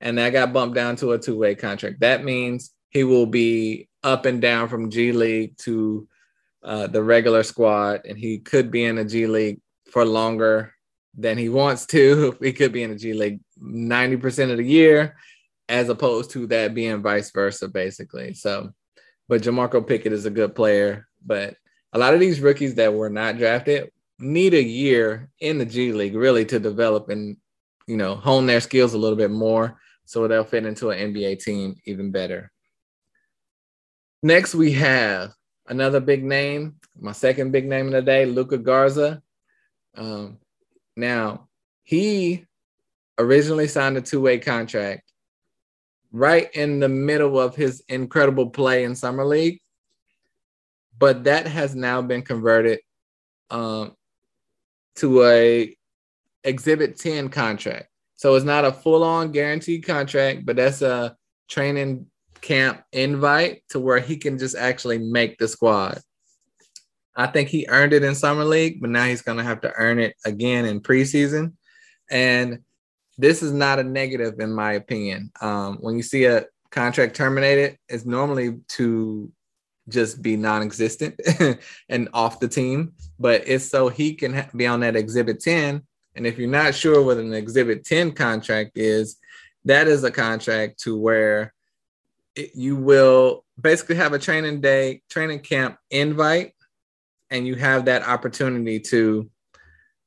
and 0.00 0.18
that 0.18 0.30
got 0.30 0.52
bumped 0.52 0.74
down 0.74 0.96
to 0.96 1.12
a 1.12 1.18
two 1.18 1.36
way 1.36 1.54
contract. 1.54 2.00
That 2.00 2.24
means 2.24 2.72
he 2.90 3.04
will 3.04 3.26
be 3.26 3.88
up 4.02 4.26
and 4.26 4.40
down 4.40 4.68
from 4.68 4.90
G 4.90 5.12
League 5.12 5.56
to 5.58 6.06
uh, 6.62 6.86
the 6.86 7.02
regular 7.02 7.42
squad, 7.42 8.02
and 8.04 8.18
he 8.18 8.38
could 8.38 8.70
be 8.70 8.84
in 8.84 8.96
the 8.96 9.04
G 9.04 9.26
League 9.26 9.60
for 9.94 10.04
longer 10.04 10.74
than 11.16 11.38
he 11.38 11.48
wants 11.48 11.86
to. 11.86 12.36
He 12.42 12.52
could 12.52 12.72
be 12.72 12.82
in 12.82 12.90
the 12.90 12.96
G 12.96 13.12
League 13.14 13.40
90% 13.62 14.50
of 14.50 14.58
the 14.58 14.64
year, 14.64 15.16
as 15.68 15.88
opposed 15.88 16.32
to 16.32 16.48
that 16.48 16.74
being 16.74 17.00
vice 17.00 17.30
versa, 17.30 17.68
basically. 17.68 18.34
So, 18.34 18.72
but 19.28 19.40
Jamorko 19.40 19.86
Pickett 19.86 20.12
is 20.12 20.26
a 20.26 20.30
good 20.30 20.56
player, 20.56 21.06
but 21.24 21.54
a 21.92 21.98
lot 21.98 22.12
of 22.12 22.18
these 22.18 22.40
rookies 22.40 22.74
that 22.74 22.92
were 22.92 23.08
not 23.08 23.38
drafted 23.38 23.92
need 24.18 24.54
a 24.54 24.62
year 24.62 25.30
in 25.38 25.58
the 25.58 25.64
G 25.64 25.92
League 25.92 26.16
really 26.16 26.44
to 26.46 26.58
develop 26.58 27.08
and 27.08 27.36
you 27.86 27.96
know 27.96 28.16
hone 28.16 28.46
their 28.46 28.60
skills 28.60 28.94
a 28.94 28.98
little 28.98 29.16
bit 29.16 29.30
more 29.30 29.78
so 30.06 30.26
they'll 30.26 30.44
fit 30.44 30.66
into 30.66 30.90
an 30.90 31.14
NBA 31.14 31.42
team 31.42 31.76
even 31.86 32.10
better. 32.10 32.50
Next, 34.22 34.54
we 34.54 34.72
have 34.72 35.32
another 35.68 36.00
big 36.00 36.24
name, 36.24 36.76
my 36.98 37.12
second 37.12 37.52
big 37.52 37.66
name 37.66 37.86
of 37.86 37.92
the 37.92 38.02
day, 38.02 38.26
Luka 38.26 38.58
Garza. 38.58 39.22
Um, 39.96 40.38
now, 40.96 41.48
he 41.82 42.46
originally 43.18 43.68
signed 43.68 43.96
a 43.96 44.00
two 44.00 44.20
way 44.20 44.38
contract 44.38 45.02
right 46.12 46.48
in 46.54 46.80
the 46.80 46.88
middle 46.88 47.40
of 47.40 47.56
his 47.56 47.82
incredible 47.88 48.50
play 48.50 48.84
in 48.84 48.94
Summer 48.94 49.24
League 49.24 49.60
but 50.98 51.24
that 51.24 51.46
has 51.46 51.74
now 51.74 52.00
been 52.00 52.22
converted 52.22 52.78
um, 53.50 53.92
to 54.96 55.24
a 55.24 55.76
exhibit 56.44 56.96
10 56.96 57.28
contract. 57.30 57.88
So 58.16 58.34
it's 58.36 58.44
not 58.44 58.64
a 58.64 58.72
full-on 58.72 59.32
guaranteed 59.32 59.84
contract 59.84 60.46
but 60.46 60.56
that's 60.56 60.82
a 60.82 61.16
training 61.48 62.06
camp 62.40 62.82
invite 62.92 63.62
to 63.70 63.80
where 63.80 63.98
he 63.98 64.16
can 64.16 64.38
just 64.38 64.56
actually 64.56 64.98
make 64.98 65.38
the 65.38 65.48
squad 65.48 66.00
i 67.16 67.26
think 67.26 67.48
he 67.48 67.66
earned 67.68 67.92
it 67.92 68.04
in 68.04 68.14
summer 68.14 68.44
league 68.44 68.80
but 68.80 68.90
now 68.90 69.04
he's 69.04 69.22
going 69.22 69.38
to 69.38 69.44
have 69.44 69.60
to 69.60 69.72
earn 69.76 69.98
it 69.98 70.16
again 70.24 70.64
in 70.64 70.80
preseason. 70.80 71.52
And 72.10 72.60
this 73.16 73.42
is 73.42 73.52
not 73.52 73.78
a 73.78 73.84
negative 73.84 74.40
in 74.40 74.52
my 74.52 74.72
opinion. 74.72 75.30
Um, 75.40 75.78
when 75.80 75.96
you 75.96 76.02
see 76.02 76.24
a 76.24 76.46
contract 76.70 77.14
terminated 77.14 77.78
it's 77.88 78.04
normally 78.04 78.60
to 78.68 79.30
just 79.88 80.22
be 80.22 80.36
non-existent 80.36 81.20
and 81.88 82.08
off 82.14 82.40
the 82.40 82.48
team. 82.48 82.94
But 83.18 83.42
it's 83.46 83.66
so 83.66 83.88
he 83.88 84.14
can 84.14 84.34
ha- 84.34 84.48
be 84.56 84.66
on 84.66 84.80
that 84.80 84.96
exhibit 84.96 85.40
10 85.40 85.82
and 86.16 86.26
if 86.26 86.38
you're 86.38 86.48
not 86.48 86.74
sure 86.74 87.02
what 87.02 87.18
an 87.18 87.34
exhibit 87.34 87.84
10 87.84 88.12
contract 88.12 88.72
is 88.76 89.16
that 89.64 89.88
is 89.88 90.04
a 90.04 90.10
contract 90.10 90.80
to 90.80 90.98
where 90.98 91.52
it, 92.36 92.54
you 92.54 92.76
will 92.76 93.44
basically 93.60 93.96
have 93.96 94.12
a 94.12 94.18
training 94.18 94.60
day 94.60 95.02
training 95.08 95.40
camp 95.40 95.78
invite 95.90 96.52
and 97.34 97.46
you 97.46 97.54
have 97.56 97.84
that 97.84 98.06
opportunity 98.06 98.80
to 98.80 99.28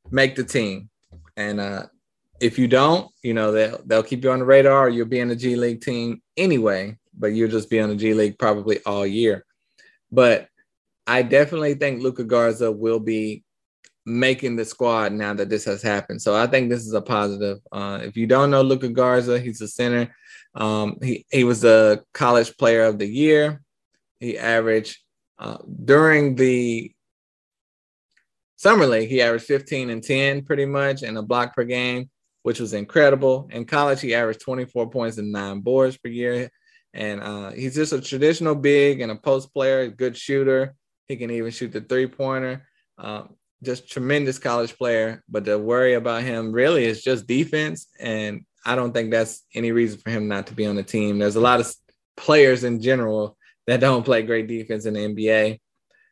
make 0.10 0.36
the 0.36 0.43
team 0.43 0.89
and 1.36 1.60
uh, 1.60 1.86
if 2.39 2.57
you 2.57 2.67
don't 2.67 3.12
you 3.22 3.34
know 3.34 3.51
they'll, 3.51 3.81
they'll 3.86 4.03
keep 4.03 4.24
you 4.24 4.31
on 4.31 4.39
the 4.39 4.46
radar 4.46 4.89
you'll 4.89 5.05
be 5.05 5.19
in 5.19 5.27
the 5.27 5.36
g 5.36 5.55
league 5.55 5.81
team 5.81 6.22
anyway 6.38 6.98
but 7.13 7.27
you'll 7.27 7.51
just 7.51 7.69
be 7.69 7.79
on 7.79 7.89
the 7.89 7.96
g 7.96 8.13
league 8.13 8.39
probably 8.39 8.79
all 8.86 9.05
year 9.05 9.46
but 10.12 10.48
I 11.07 11.22
definitely 11.22 11.75
think 11.75 12.01
Luka 12.01 12.25
Garza 12.25 12.72
will 12.72 13.00
be 13.00 13.43
making 14.05 14.55
the 14.55 14.65
squad 14.65 15.13
now 15.13 15.34
that 15.34 15.50
this 15.50 15.65
has 15.65 15.81
happened. 15.81 16.22
So 16.22 16.36
I 16.36 16.48
think 16.48 16.69
this 16.69 16.86
is 16.86 16.93
a 16.93 17.01
positive. 17.01 17.60
Uh, 17.72 18.00
if 18.03 18.17
you 18.17 18.27
don't 18.27 18.51
know 18.51 18.62
Luka 18.62 18.89
Garza, 18.89 19.39
he's 19.39 19.62
a 19.62 19.67
center. 19.67 20.13
Um, 20.53 20.98
he 21.01 21.25
he 21.31 21.43
was 21.43 21.62
the 21.62 22.03
college 22.13 22.57
player 22.57 22.84
of 22.84 23.00
the 23.00 23.07
year. 23.07 23.62
He 24.19 24.38
averaged 24.38 24.98
uh, 25.39 25.57
during 25.86 26.36
the 26.36 26.91
summer 28.58 28.86
league, 28.86 29.10
he 29.10 29.22
averaged 29.22 29.46
15 29.46 29.90
and 29.90 30.04
10 30.04 30.44
pretty 30.44 30.66
much 30.66 31.04
and 31.04 31.18
a 31.18 31.22
block 31.22 31.56
per 31.56 31.64
game, 31.64 32.10
which 32.44 32.60
was 32.60 32.74
incredible. 32.74 33.48
In 33.52 33.66
college, 33.66 34.02
he 34.02 34.14
averaged 34.14 34.42
24 34.42 34.90
points 34.90 35.18
and 35.18 35.32
nine 35.32 35.62
boards 35.62 35.98
per 35.98 36.10
year. 36.10 36.50
And 36.94 37.22
uh, 37.22 37.52
he's 37.52 37.76
just 37.76 37.94
a 37.94 38.02
traditional 38.02 38.56
big 38.56 39.02
and 39.02 39.12
a 39.12 39.16
post 39.16 39.54
player, 39.54 39.88
good 39.88 40.18
shooter. 40.18 40.76
He 41.08 41.16
can 41.16 41.32
even 41.32 41.52
shoot 41.52 41.72
the 41.72 41.82
three 41.82 42.08
pointer. 42.08 42.68
Um, 42.98 43.36
just 43.64 43.90
tremendous 43.90 44.38
college 44.38 44.78
player, 44.78 45.24
but 45.30 45.46
the 45.46 45.58
worry 45.58 45.94
about 45.94 46.24
him 46.24 46.52
really 46.52 46.86
is 46.86 47.04
just 47.04 47.28
defense. 47.28 47.88
And 48.00 48.46
I 48.66 48.76
don't 48.76 48.94
think 48.94 49.12
that's 49.12 49.44
any 49.54 49.72
reason 49.72 50.00
for 50.00 50.10
him 50.10 50.28
not 50.28 50.48
to 50.48 50.54
be 50.54 50.66
on 50.66 50.76
the 50.76 50.84
team. 50.84 51.18
There's 51.18 51.38
a 51.38 51.42
lot 51.42 51.60
of 51.60 51.74
players 52.16 52.64
in 52.64 52.82
general 52.82 53.38
that 53.66 53.80
don't 53.80 54.04
play 54.04 54.24
great 54.24 54.48
defense 54.48 54.86
in 54.86 54.94
the 54.94 55.00
NBA. 55.00 55.60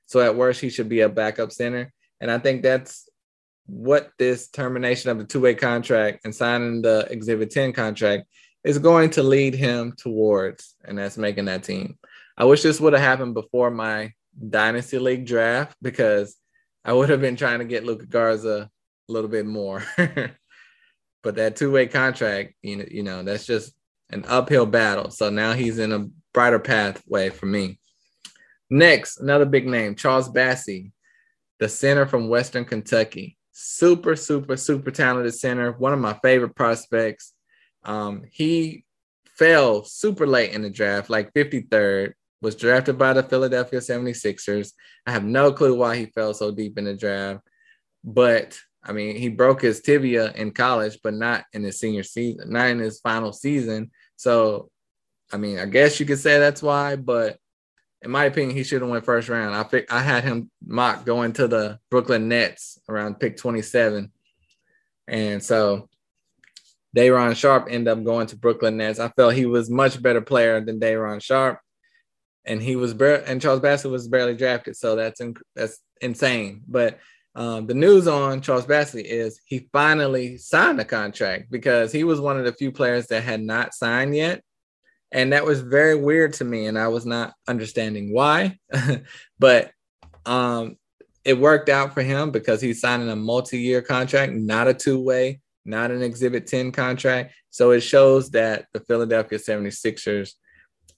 So 0.05 0.21
at 0.21 0.35
worst, 0.35 0.61
he 0.61 0.69
should 0.69 0.89
be 0.89 1.01
a 1.01 1.09
backup 1.09 1.51
center. 1.51 1.91
And 2.25 2.31
I 2.31 2.39
think 2.39 2.63
that's 2.63 3.07
what 3.67 4.09
this 4.17 4.47
termination 4.49 5.11
of 5.11 5.19
the 5.19 5.25
two 5.25 5.39
way 5.39 5.53
contract 5.53 6.25
and 6.25 6.33
signing 6.33 6.81
the 6.81 7.05
Exhibit 7.11 7.51
10 7.51 7.71
contract 7.71 8.23
is 8.63 8.79
going 8.79 9.11
to 9.11 9.21
lead 9.21 9.53
him 9.53 9.93
towards, 9.95 10.73
and 10.83 10.97
that's 10.97 11.19
making 11.19 11.45
that 11.45 11.61
team. 11.61 11.99
I 12.35 12.45
wish 12.45 12.63
this 12.63 12.81
would 12.81 12.93
have 12.93 13.01
happened 13.03 13.35
before 13.35 13.69
my 13.69 14.11
Dynasty 14.49 14.97
League 14.97 15.27
draft 15.27 15.77
because 15.83 16.35
I 16.83 16.93
would 16.93 17.09
have 17.09 17.21
been 17.21 17.35
trying 17.35 17.59
to 17.59 17.65
get 17.65 17.85
Luka 17.85 18.07
Garza 18.07 18.71
a 19.07 19.11
little 19.11 19.29
bit 19.29 19.45
more. 19.45 19.83
but 21.21 21.35
that 21.35 21.57
two-way 21.57 21.85
contract, 21.85 22.55
you 22.63 22.77
know, 22.77 22.85
you 22.89 23.03
know, 23.03 23.21
that's 23.21 23.45
just 23.45 23.71
an 24.09 24.25
uphill 24.27 24.65
battle. 24.65 25.11
So 25.11 25.29
now 25.29 25.53
he's 25.53 25.77
in 25.77 25.91
a 25.91 26.07
brighter 26.33 26.57
pathway 26.57 27.29
for 27.29 27.45
me. 27.45 27.79
Next, 28.71 29.19
another 29.19 29.45
big 29.45 29.67
name, 29.67 29.93
Charles 29.93 30.27
Bassey, 30.27 30.89
the 31.59 31.69
center 31.69 32.05
from 32.05 32.29
Western 32.29 32.65
Kentucky. 32.65 33.37
Super, 33.51 34.15
super, 34.15 34.57
super 34.57 34.91
talented 34.91 35.33
center. 35.33 35.71
One 35.71 35.93
of 35.93 35.99
my 35.99 36.17
favorite 36.21 36.55
prospects. 36.55 37.33
Um, 37.83 38.23
he 38.29 38.83
fell 39.37 39.83
super 39.83 40.27
late 40.27 40.51
in 40.51 40.61
the 40.61 40.69
draft, 40.69 41.09
like 41.09 41.33
53rd 41.33 42.13
was 42.41 42.55
drafted 42.55 42.97
by 42.97 43.13
the 43.13 43.23
Philadelphia 43.23 43.79
76ers. 43.79 44.73
I 45.05 45.11
have 45.11 45.23
no 45.23 45.51
clue 45.51 45.75
why 45.75 45.97
he 45.97 46.05
fell 46.05 46.33
so 46.33 46.51
deep 46.51 46.77
in 46.77 46.85
the 46.85 46.95
draft, 46.95 47.41
but 48.03 48.57
I 48.83 48.91
mean, 48.91 49.15
he 49.15 49.29
broke 49.29 49.63
his 49.63 49.81
tibia 49.81 50.31
in 50.33 50.51
college, 50.51 50.99
but 51.03 51.15
not 51.15 51.45
in 51.53 51.63
his 51.63 51.79
senior 51.79 52.03
season, 52.03 52.51
not 52.51 52.67
in 52.67 52.77
his 52.77 52.99
final 52.99 53.33
season. 53.33 53.89
So, 54.15 54.69
I 55.33 55.37
mean, 55.37 55.57
I 55.57 55.65
guess 55.65 55.99
you 55.99 56.05
could 56.05 56.19
say 56.19 56.37
that's 56.37 56.61
why, 56.61 56.95
but 56.95 57.39
in 58.05 58.11
my 58.11 58.25
opinion, 58.25 58.55
he 58.55 58.63
should 58.63 58.81
have 58.81 58.89
went 58.89 59.03
first 59.05 59.27
round. 59.29 59.55
I 59.55 59.63
think 59.63 59.91
I 59.91 60.01
had 60.01 60.23
him 60.23 60.49
mock 60.65 61.05
going 61.05 61.33
to 61.33 61.47
the 61.47 61.79
Brooklyn 61.91 62.29
Nets 62.29 62.79
around 62.87 63.19
pick 63.19 63.35
27. 63.37 64.11
And 65.07 65.43
so 65.43 65.89
Day'Ron 66.93 67.35
Sharpe 67.35 67.67
ended 67.69 67.89
up 67.89 68.03
going 68.03 68.27
to 68.27 68.37
Brooklyn 68.37 68.77
Nets. 68.77 68.99
I 68.99 69.09
felt 69.09 69.33
he 69.33 69.45
was 69.45 69.69
much 69.69 70.01
better 70.01 70.21
player 70.21 70.61
than 70.61 70.79
Day'Ron 70.79 71.19
Sharpe. 71.19 71.59
and 72.45 72.61
he 72.61 72.75
was 72.75 72.93
bar- 72.93 73.23
and 73.25 73.41
Charles 73.41 73.59
Bassey 73.59 73.89
was 73.89 74.07
barely 74.07 74.35
drafted, 74.35 74.75
so 74.77 74.95
that's 74.95 75.19
that's 75.55 75.79
insane. 75.99 76.61
But 76.67 76.99
um, 77.35 77.67
the 77.67 77.73
news 77.73 78.07
on 78.07 78.41
Charles 78.41 78.65
Bassey 78.65 79.03
is 79.03 79.41
he 79.45 79.67
finally 79.73 80.37
signed 80.37 80.79
a 80.79 80.85
contract 80.85 81.51
because 81.51 81.91
he 81.91 82.03
was 82.03 82.21
one 82.21 82.37
of 82.37 82.45
the 82.45 82.53
few 82.53 82.71
players 82.71 83.07
that 83.07 83.23
had 83.23 83.41
not 83.41 83.73
signed 83.73 84.15
yet, 84.15 84.41
and 85.15 85.31
that 85.31 85.45
was 85.45 85.61
very 85.61 85.95
weird 85.95 86.33
to 86.33 86.43
me, 86.43 86.65
and 86.65 86.77
I 86.77 86.89
was 86.89 87.05
not 87.05 87.33
understanding 87.47 88.13
why. 88.13 88.59
but 89.39 89.71
um, 90.25 90.75
it 91.23 91.39
worked 91.39 91.69
out 91.69 91.93
for 91.93 92.01
him 92.01 92.31
because 92.31 92.59
he's 92.59 92.81
signing 92.81 93.09
a 93.09 93.15
multi-year 93.15 93.81
contract, 93.81 94.33
not 94.33 94.67
a 94.67 94.73
two-way, 94.73 95.39
not 95.63 95.89
an 95.89 96.01
Exhibit 96.01 96.47
10 96.47 96.73
contract. 96.73 97.33
So 97.49 97.71
it 97.71 97.79
shows 97.79 98.31
that 98.31 98.65
the 98.73 98.81
Philadelphia 98.81 99.39
76ers 99.39 100.33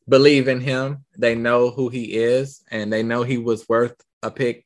believe 0.10 0.48
in 0.48 0.62
him. 0.62 1.06
They 1.16 1.36
know 1.36 1.70
who 1.70 1.90
he 1.90 2.16
is, 2.16 2.64
and 2.72 2.92
they 2.92 3.04
know 3.04 3.22
he 3.22 3.38
was 3.38 3.70
worth 3.70 3.96
a 4.24 4.32
pick 4.32 4.66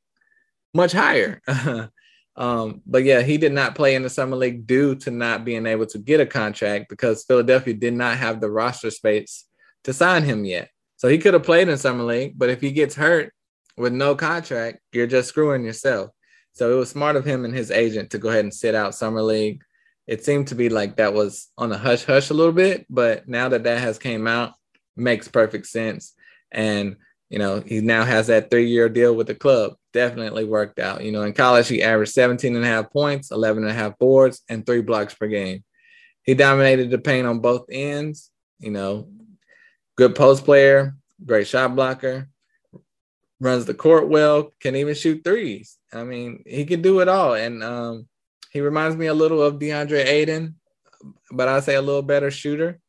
much 0.74 0.93
higher. 0.93 1.41
um, 2.36 2.82
but 2.86 3.04
yeah, 3.04 3.22
he 3.22 3.38
did 3.38 3.52
not 3.52 3.76
play 3.76 3.96
in 3.96 4.04
the 4.04 4.10
summer 4.10 4.36
league 4.36 4.66
due 4.66 4.96
to 4.96 5.12
not 5.12 5.44
being 5.44 5.66
able 5.66 5.86
to 5.88 5.98
get 5.98 6.22
a 6.22 6.26
contract 6.26 6.88
because 6.90 7.26
Philadelphia 7.26 7.74
did 7.74 7.94
not 7.94 8.18
have 8.18 8.40
the 8.40 8.50
roster 8.50 8.92
space 8.92 9.46
to 9.84 9.94
sign 9.94 10.24
him 10.24 10.46
yet. 10.46 10.70
So 10.98 11.08
he 11.08 11.18
could 11.18 11.34
have 11.34 11.44
played 11.44 11.68
in 11.68 11.78
summer 11.78 12.04
league, 12.04 12.34
but 12.38 12.50
if 12.50 12.62
he 12.62 12.72
gets 12.72 12.96
hurt 12.96 13.34
with 13.76 13.92
no 13.92 14.16
contract, 14.16 14.80
you're 14.94 15.08
just 15.08 15.30
screwing 15.30 15.66
yourself. 15.66 16.12
So 16.54 16.72
it 16.72 16.76
was 16.76 16.90
smart 16.90 17.16
of 17.16 17.26
him 17.26 17.46
and 17.46 17.54
his 17.54 17.72
agent 17.72 18.12
to 18.12 18.18
go 18.18 18.30
ahead 18.30 18.44
and 18.46 18.54
sit 18.54 18.76
out 18.76 18.96
summer 18.96 19.22
league. 19.22 19.64
It 20.08 20.24
seemed 20.24 20.48
to 20.48 20.56
be 20.56 20.70
like 20.70 20.98
that 20.98 21.14
was 21.14 21.50
on 21.58 21.72
a 21.72 21.78
hush 21.78 22.04
hush 22.04 22.30
a 22.30 22.34
little 22.34 22.54
bit, 22.54 22.86
but 22.90 23.28
now 23.28 23.50
that 23.50 23.64
that 23.64 23.80
has 23.80 23.98
came 23.98 24.28
out, 24.28 24.54
makes 24.96 25.28
perfect 25.28 25.68
sense. 25.68 26.14
And, 26.52 26.98
you 27.32 27.40
know, 27.40 27.62
he 27.66 27.80
now 27.80 28.04
has 28.04 28.28
that 28.28 28.52
three 28.52 28.68
year 28.68 28.90
deal 28.90 29.16
with 29.16 29.28
the 29.28 29.34
club. 29.34 29.76
Definitely 29.94 30.44
worked 30.44 30.80
out. 30.80 31.02
You 31.02 31.14
know, 31.14 31.24
in 31.24 31.32
college, 31.32 31.70
he 31.70 31.82
averaged 31.82 32.12
17 32.12 32.58
and 32.58 32.66
a 32.66 32.68
half 32.68 32.92
points, 32.92 33.32
11 33.32 33.64
and 33.64 33.72
a 33.72 33.74
half 33.74 33.98
boards, 33.98 34.42
and 34.50 34.66
three 34.66 34.82
blocks 34.82 35.14
per 35.14 35.28
game. 35.28 35.64
He 36.24 36.34
dominated 36.34 36.92
the 36.92 36.98
paint 36.98 37.26
on 37.26 37.40
both 37.40 37.68
ends. 37.72 38.30
You 38.60 38.72
know, 38.72 39.08
good 39.96 40.14
post 40.14 40.44
player, 40.44 40.98
great 41.26 41.48
shot 41.48 41.74
blocker, 41.74 42.28
runs 43.40 43.64
the 43.64 43.74
court 43.74 44.10
well, 44.10 44.54
can 44.60 44.76
even 44.76 44.94
shoot 44.94 45.24
threes. 45.24 45.78
I 45.94 46.04
mean, 46.04 46.44
he 46.46 46.66
can 46.66 46.82
do 46.82 47.00
it 47.00 47.08
all. 47.08 47.36
And 47.36 47.64
um, 47.64 48.10
he 48.52 48.60
reminds 48.60 48.98
me 48.98 49.06
a 49.06 49.14
little 49.14 49.42
of 49.42 49.56
DeAndre 49.56 50.06
Ayton, 50.06 50.56
but 51.32 51.48
I 51.48 51.62
say 51.62 51.76
a 51.76 51.82
little 51.82 52.02
better 52.02 52.30
shooter. 52.30 52.82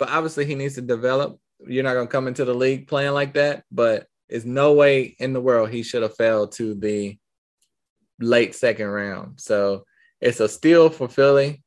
But 0.00 0.10
obviously, 0.10 0.46
he 0.46 0.56
needs 0.56 0.74
to 0.74 0.82
develop 0.82 1.38
you're 1.66 1.84
not 1.84 1.94
going 1.94 2.06
to 2.06 2.12
come 2.12 2.28
into 2.28 2.44
the 2.44 2.54
league 2.54 2.86
playing 2.88 3.12
like 3.12 3.34
that. 3.34 3.64
But 3.70 4.06
there's 4.28 4.44
no 4.44 4.72
way 4.72 5.16
in 5.18 5.32
the 5.32 5.40
world 5.40 5.70
he 5.70 5.82
should 5.82 6.02
have 6.02 6.16
fell 6.16 6.48
to 6.48 6.74
the 6.74 7.18
late 8.20 8.54
second 8.54 8.88
round. 8.88 9.40
So 9.40 9.84
it's 10.20 10.40
a 10.40 10.48
steal 10.48 10.90
for 10.90 11.08
Philly. 11.08 11.62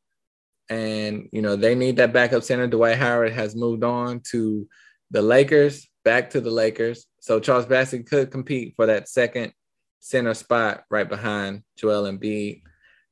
And, 0.70 1.30
you 1.32 1.42
know, 1.42 1.56
they 1.56 1.76
need 1.76 1.98
that 1.98 2.14
backup 2.14 2.44
center. 2.44 2.68
Dwight 2.68 2.98
Howard 2.98 3.32
has 3.32 3.56
moved 3.56 3.84
on 3.84 4.22
to 4.32 4.68
the 5.12 5.22
Lakers, 5.22 5.88
back 6.04 6.32
to 6.32 6.42
the 6.42 6.52
Lakers. 6.52 7.06
So 7.22 7.40
Charles 7.40 7.66
Bassey 7.66 8.06
could 8.06 8.32
compete 8.32 8.74
for 8.76 8.88
that 8.88 9.08
second 9.08 9.54
center 10.00 10.34
spot 10.34 10.84
right 10.90 11.08
behind 11.08 11.64
Joel 11.78 12.12
Embiid. 12.12 12.64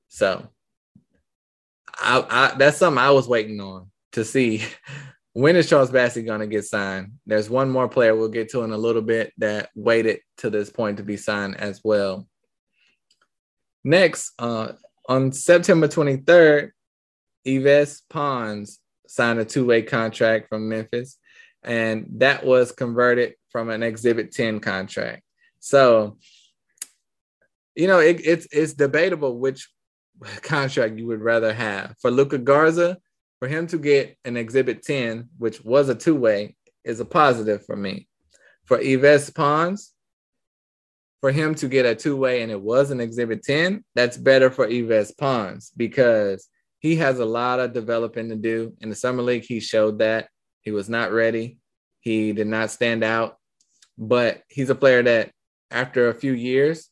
So 0.09 0.49
I, 1.97 2.25
I, 2.29 2.57
that's 2.57 2.77
something 2.77 3.01
I 3.01 3.11
was 3.11 3.27
waiting 3.27 3.61
on 3.61 3.91
to 4.13 4.25
see 4.25 4.63
when 5.35 5.57
is 5.57 5.67
Charles 5.67 5.91
Bassey 5.91 6.25
going 6.25 6.39
to 6.39 6.47
get 6.47 6.63
signed? 6.63 7.11
There's 7.25 7.49
one 7.49 7.69
more 7.69 7.89
player 7.89 8.15
we'll 8.15 8.29
get 8.29 8.49
to 8.51 8.63
in 8.63 8.71
a 8.71 8.77
little 8.77 9.01
bit 9.01 9.33
that 9.37 9.69
waited 9.75 10.21
to 10.37 10.49
this 10.49 10.69
point 10.69 10.95
to 10.95 11.03
be 11.03 11.17
signed 11.17 11.57
as 11.57 11.81
well. 11.83 12.25
Next, 13.83 14.31
uh, 14.39 14.71
on 15.09 15.33
September 15.33 15.89
23rd, 15.89 16.71
Yves 17.43 18.03
Pons 18.09 18.79
signed 19.07 19.39
a 19.39 19.43
two 19.43 19.65
way 19.65 19.81
contract 19.81 20.47
from 20.47 20.69
Memphis, 20.69 21.17
and 21.63 22.07
that 22.13 22.45
was 22.45 22.71
converted 22.71 23.33
from 23.49 23.69
an 23.69 23.83
Exhibit 23.83 24.31
10 24.31 24.61
contract. 24.61 25.21
So, 25.59 26.17
you 27.75 27.87
know, 27.87 27.99
it, 27.99 28.21
it's 28.23 28.47
it's 28.53 28.73
debatable 28.73 29.37
which 29.37 29.69
contract 30.43 30.97
you 30.97 31.07
would 31.07 31.21
rather 31.21 31.53
have. 31.53 31.93
For 32.01 32.09
Luka 32.09 32.37
Garza, 32.37 32.99
for 33.45 33.49
him 33.49 33.67
to 33.67 33.77
get 33.77 34.17
an 34.25 34.37
exhibit 34.37 34.81
10, 34.81 35.29
which 35.37 35.63
was 35.63 35.87
a 35.87 35.93
two-way, 35.93 36.55
is 36.83 36.99
a 36.99 37.05
positive 37.05 37.63
for 37.63 37.75
me. 37.75 38.07
For 38.63 38.79
Yves 38.81 39.29
Pons, 39.29 39.91
for 41.21 41.31
him 41.31 41.53
to 41.53 41.67
get 41.67 41.85
a 41.85 41.93
two-way 41.93 42.41
and 42.41 42.51
it 42.51 42.59
was 42.59 42.89
an 42.89 42.99
exhibit 42.99 43.43
10, 43.43 43.85
that's 43.93 44.17
better 44.17 44.49
for 44.49 44.67
Yves 44.67 45.11
Pons 45.11 45.71
because 45.77 46.49
he 46.79 46.95
has 46.95 47.19
a 47.19 47.25
lot 47.25 47.59
of 47.59 47.71
developing 47.71 48.29
to 48.29 48.35
do. 48.35 48.73
In 48.81 48.89
the 48.89 48.95
summer 48.95 49.21
league, 49.21 49.45
he 49.45 49.59
showed 49.59 49.99
that 49.99 50.27
he 50.61 50.71
was 50.71 50.89
not 50.89 51.11
ready. 51.11 51.59
He 51.99 52.33
did 52.33 52.47
not 52.47 52.71
stand 52.71 53.03
out, 53.03 53.37
but 53.95 54.41
he's 54.49 54.71
a 54.71 54.75
player 54.75 55.03
that 55.03 55.29
after 55.69 56.09
a 56.09 56.15
few 56.15 56.33
years, 56.33 56.89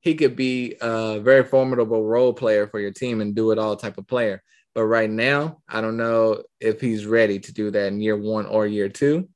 he 0.00 0.16
could 0.16 0.34
be 0.34 0.74
a 0.80 1.20
very 1.20 1.44
formidable 1.44 2.02
role 2.04 2.32
player 2.32 2.66
for 2.66 2.80
your 2.80 2.90
team 2.90 3.20
and 3.20 3.36
do 3.36 3.52
it 3.52 3.60
all 3.60 3.76
type 3.76 3.96
of 3.96 4.08
player. 4.08 4.42
But 4.74 4.84
right 4.84 5.10
now, 5.10 5.62
I 5.68 5.80
don't 5.80 5.96
know 5.96 6.42
if 6.60 6.80
he's 6.80 7.06
ready 7.06 7.38
to 7.38 7.52
do 7.52 7.70
that 7.70 7.86
in 7.86 8.00
year 8.00 8.16
one 8.16 8.46
or 8.46 8.66
year 8.66 8.88
two. 8.88 9.28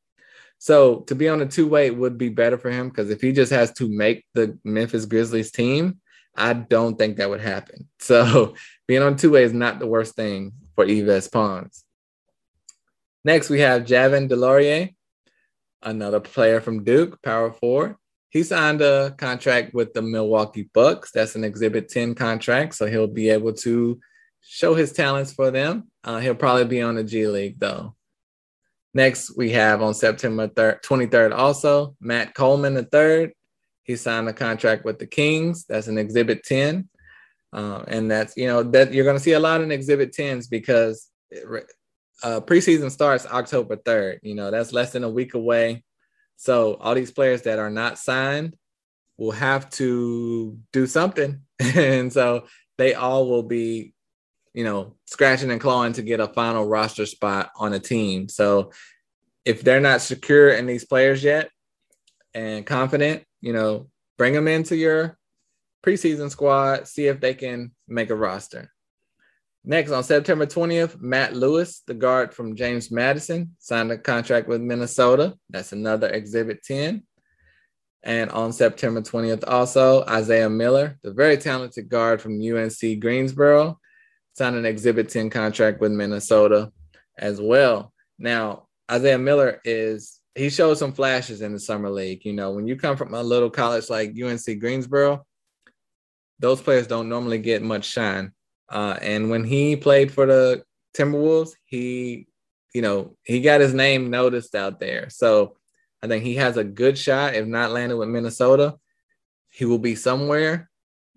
So 0.59 1.01
to 1.03 1.15
be 1.15 1.29
on 1.29 1.41
a 1.41 1.47
two 1.47 1.69
way 1.69 1.91
would 1.91 2.19
be 2.19 2.29
better 2.29 2.59
for 2.59 2.71
him 2.71 2.89
because 2.89 3.11
if 3.11 3.21
he 3.21 3.33
just 3.33 3.53
has 3.53 3.73
to 3.75 3.89
make 3.89 4.25
the 4.35 4.59
Memphis 4.65 5.07
Grizzlies 5.07 5.53
team, 5.53 6.01
I 6.37 6.53
don't 6.53 6.99
think 6.99 7.17
that 7.17 7.31
would 7.31 7.41
happen. 7.41 7.89
So 8.01 8.55
being 8.87 9.03
on 9.03 9.17
two 9.17 9.31
way 9.31 9.45
is 9.45 9.53
not 9.53 9.79
the 9.79 9.87
worst 9.87 10.17
thing 10.17 10.53
for 10.75 10.85
Yves 10.85 11.29
Pons. 11.29 11.85
Next, 13.25 13.51
we 13.51 13.61
have 13.61 13.85
Javin 13.85 14.29
DeLaurier, 14.29 14.95
another 15.83 16.21
player 16.21 16.61
from 16.61 16.85
Duke, 16.85 17.21
power 17.23 17.53
forward. 17.53 17.97
He 18.31 18.43
signed 18.43 18.81
a 18.81 19.15
contract 19.19 19.75
with 19.75 19.93
the 19.93 20.03
Milwaukee 20.03 20.71
Bucks. 20.73 21.11
That's 21.11 21.35
an 21.35 21.45
Exhibit 21.45 21.89
10 21.89 22.15
contract. 22.15 22.75
So 22.75 22.87
he'll 22.87 23.07
be 23.07 23.31
able 23.31 23.53
to 23.55 23.99
show 24.43 24.75
his 24.75 24.93
talents 24.93 25.33
for 25.33 25.51
them. 25.51 25.91
Uh, 26.05 26.19
he'll 26.19 26.35
probably 26.35 26.65
be 26.65 26.83
on 26.83 26.95
the 26.95 27.05
G 27.05 27.27
League, 27.27 27.59
though. 27.59 27.95
Next, 28.95 29.37
we 29.37 29.51
have 29.51 29.83
on 29.83 29.95
September 29.95 30.49
3rd, 30.49 30.83
23rd 30.83 31.33
also, 31.37 31.95
Matt 32.01 32.35
Coleman 32.35 32.77
III. 32.93 33.35
He 33.83 33.97
signed 33.97 34.29
a 34.29 34.33
contract 34.33 34.85
with 34.85 34.99
the 34.99 35.07
Kings. 35.07 35.65
That's 35.67 35.87
an 35.87 35.99
Exhibit 35.99 36.43
10. 36.45 36.89
Uh, 37.53 37.83
and 37.89 38.11
that's, 38.11 38.37
you 38.37 38.47
know, 38.47 38.63
that 38.63 38.93
you're 38.93 39.05
going 39.05 39.17
to 39.17 39.23
see 39.23 39.33
a 39.33 39.41
lot 39.41 39.61
in 39.61 39.73
Exhibit 39.73 40.13
10s 40.13 40.51
because 40.51 41.09
uh, 42.23 42.41
preseason 42.41 42.91
starts 42.91 43.27
October 43.27 43.77
3rd. 43.77 44.19
You 44.23 44.35
know, 44.35 44.51
that's 44.51 44.73
less 44.73 44.93
than 44.93 45.05
a 45.05 45.09
week 45.09 45.35
away. 45.35 45.85
So 46.37 46.75
all 46.75 46.95
these 46.95 47.11
players 47.11 47.43
that 47.43 47.59
are 47.59 47.71
not 47.71 47.99
signed 47.99 48.57
will 49.17 49.33
have 49.33 49.69
to 49.71 50.59
do 50.73 50.87
something. 50.87 51.41
and 51.59 52.13
so 52.13 52.47
they 52.77 52.95
all 52.95 53.29
will 53.29 53.43
be, 53.43 53.95
you 54.59 54.65
know, 54.65 54.97
scratching 55.07 55.53
and 55.53 55.61
clawing 55.61 55.93
to 55.93 56.03
get 56.03 56.19
a 56.19 56.27
final 56.27 56.67
roster 56.67 57.07
spot 57.07 57.53
on 57.55 57.75
a 57.75 57.79
team. 57.79 58.29
So 58.29 58.73
if 59.45 59.63
they're 59.63 59.79
not 59.79 60.01
secure 60.01 60.49
in 60.49 60.67
these 60.67 60.85
players 60.85 61.23
yet 61.23 61.49
and 62.35 62.67
confident, 62.67 63.23
you 63.41 63.53
know, 63.53 63.89
bring 64.17 64.33
them 64.33 64.49
into 64.49 64.75
your 64.75 65.17
preseason 65.87 66.29
squad, 66.29 66.89
see 66.89 67.07
if 67.07 67.21
they 67.21 67.35
can 67.35 67.71
make 67.87 68.11
a 68.11 68.17
roster. 68.17 68.73
Next, 69.63 69.93
on 69.93 70.03
September 70.03 70.45
20th, 70.45 71.01
Matt 71.01 71.37
Lewis, 71.37 71.85
the 71.87 71.95
guard 71.95 72.35
from 72.35 72.57
James 72.57 72.91
Madison, 72.91 73.55
signed 73.61 73.93
a 73.93 73.97
contract 73.97 74.49
with 74.49 74.61
Minnesota. 74.61 75.37
That's 75.49 75.71
another 75.71 76.09
Exhibit 76.09 76.65
10. 76.65 77.05
And 78.03 78.29
on 78.31 78.53
September 78.53 79.03
20th, 79.03 79.45
also, 79.47 80.05
Isaiah 80.07 80.51
Miller, 80.51 80.99
the 81.05 81.13
very 81.13 81.37
talented 81.37 81.89
guard 81.89 82.21
from 82.21 82.41
UNC 82.43 82.99
Greensboro, 82.99 83.79
signed 84.39 84.57
an 84.57 84.65
Exhibit 84.65 85.09
10 85.09 85.31
contract 85.31 85.81
with 85.81 85.93
Minnesota 85.93 86.73
as 87.19 87.41
well. 87.41 87.93
Now, 88.19 88.69
Isaiah 88.91 89.19
Miller 89.19 89.61
is, 89.65 90.21
he 90.35 90.49
showed 90.49 90.79
some 90.79 90.93
flashes 90.93 91.43
in 91.43 91.53
the 91.53 91.61
Summer 91.61 91.91
League. 91.91 92.25
You 92.25 92.33
know, 92.33 92.53
when 92.53 92.67
you 92.67 92.77
come 92.77 92.97
from 92.97 93.13
a 93.13 93.23
little 93.23 93.51
college 93.51 93.91
like 93.91 94.17
UNC 94.21 94.61
Greensboro, 94.61 95.27
those 96.39 96.63
players 96.63 96.87
don't 96.87 97.09
normally 97.09 97.39
get 97.39 97.63
much 97.63 97.85
shine. 97.85 98.33
Uh, 98.69 98.97
and 99.03 99.29
when 99.29 99.45
he 99.45 99.77
played 99.77 100.13
for 100.13 100.27
the 100.27 100.63
Timberwolves, 100.97 101.51
he, 101.65 102.29
you 102.75 102.83
know, 102.83 103.17
he 103.25 103.41
got 103.41 103.61
his 103.61 103.75
name 103.75 104.11
noticed 104.11 104.55
out 104.55 104.79
there. 104.79 105.11
So 105.11 105.57
I 106.03 106.07
think 106.07 106.25
he 106.25 106.37
has 106.37 106.57
a 106.57 106.65
good 106.65 106.97
shot. 106.97 107.35
If 107.35 107.47
not 107.47 107.73
landed 107.73 107.97
with 107.97 108.09
Minnesota, 108.09 108.77
he 109.51 109.65
will 109.65 109.79
be 109.79 109.97
somewhere. 109.97 110.68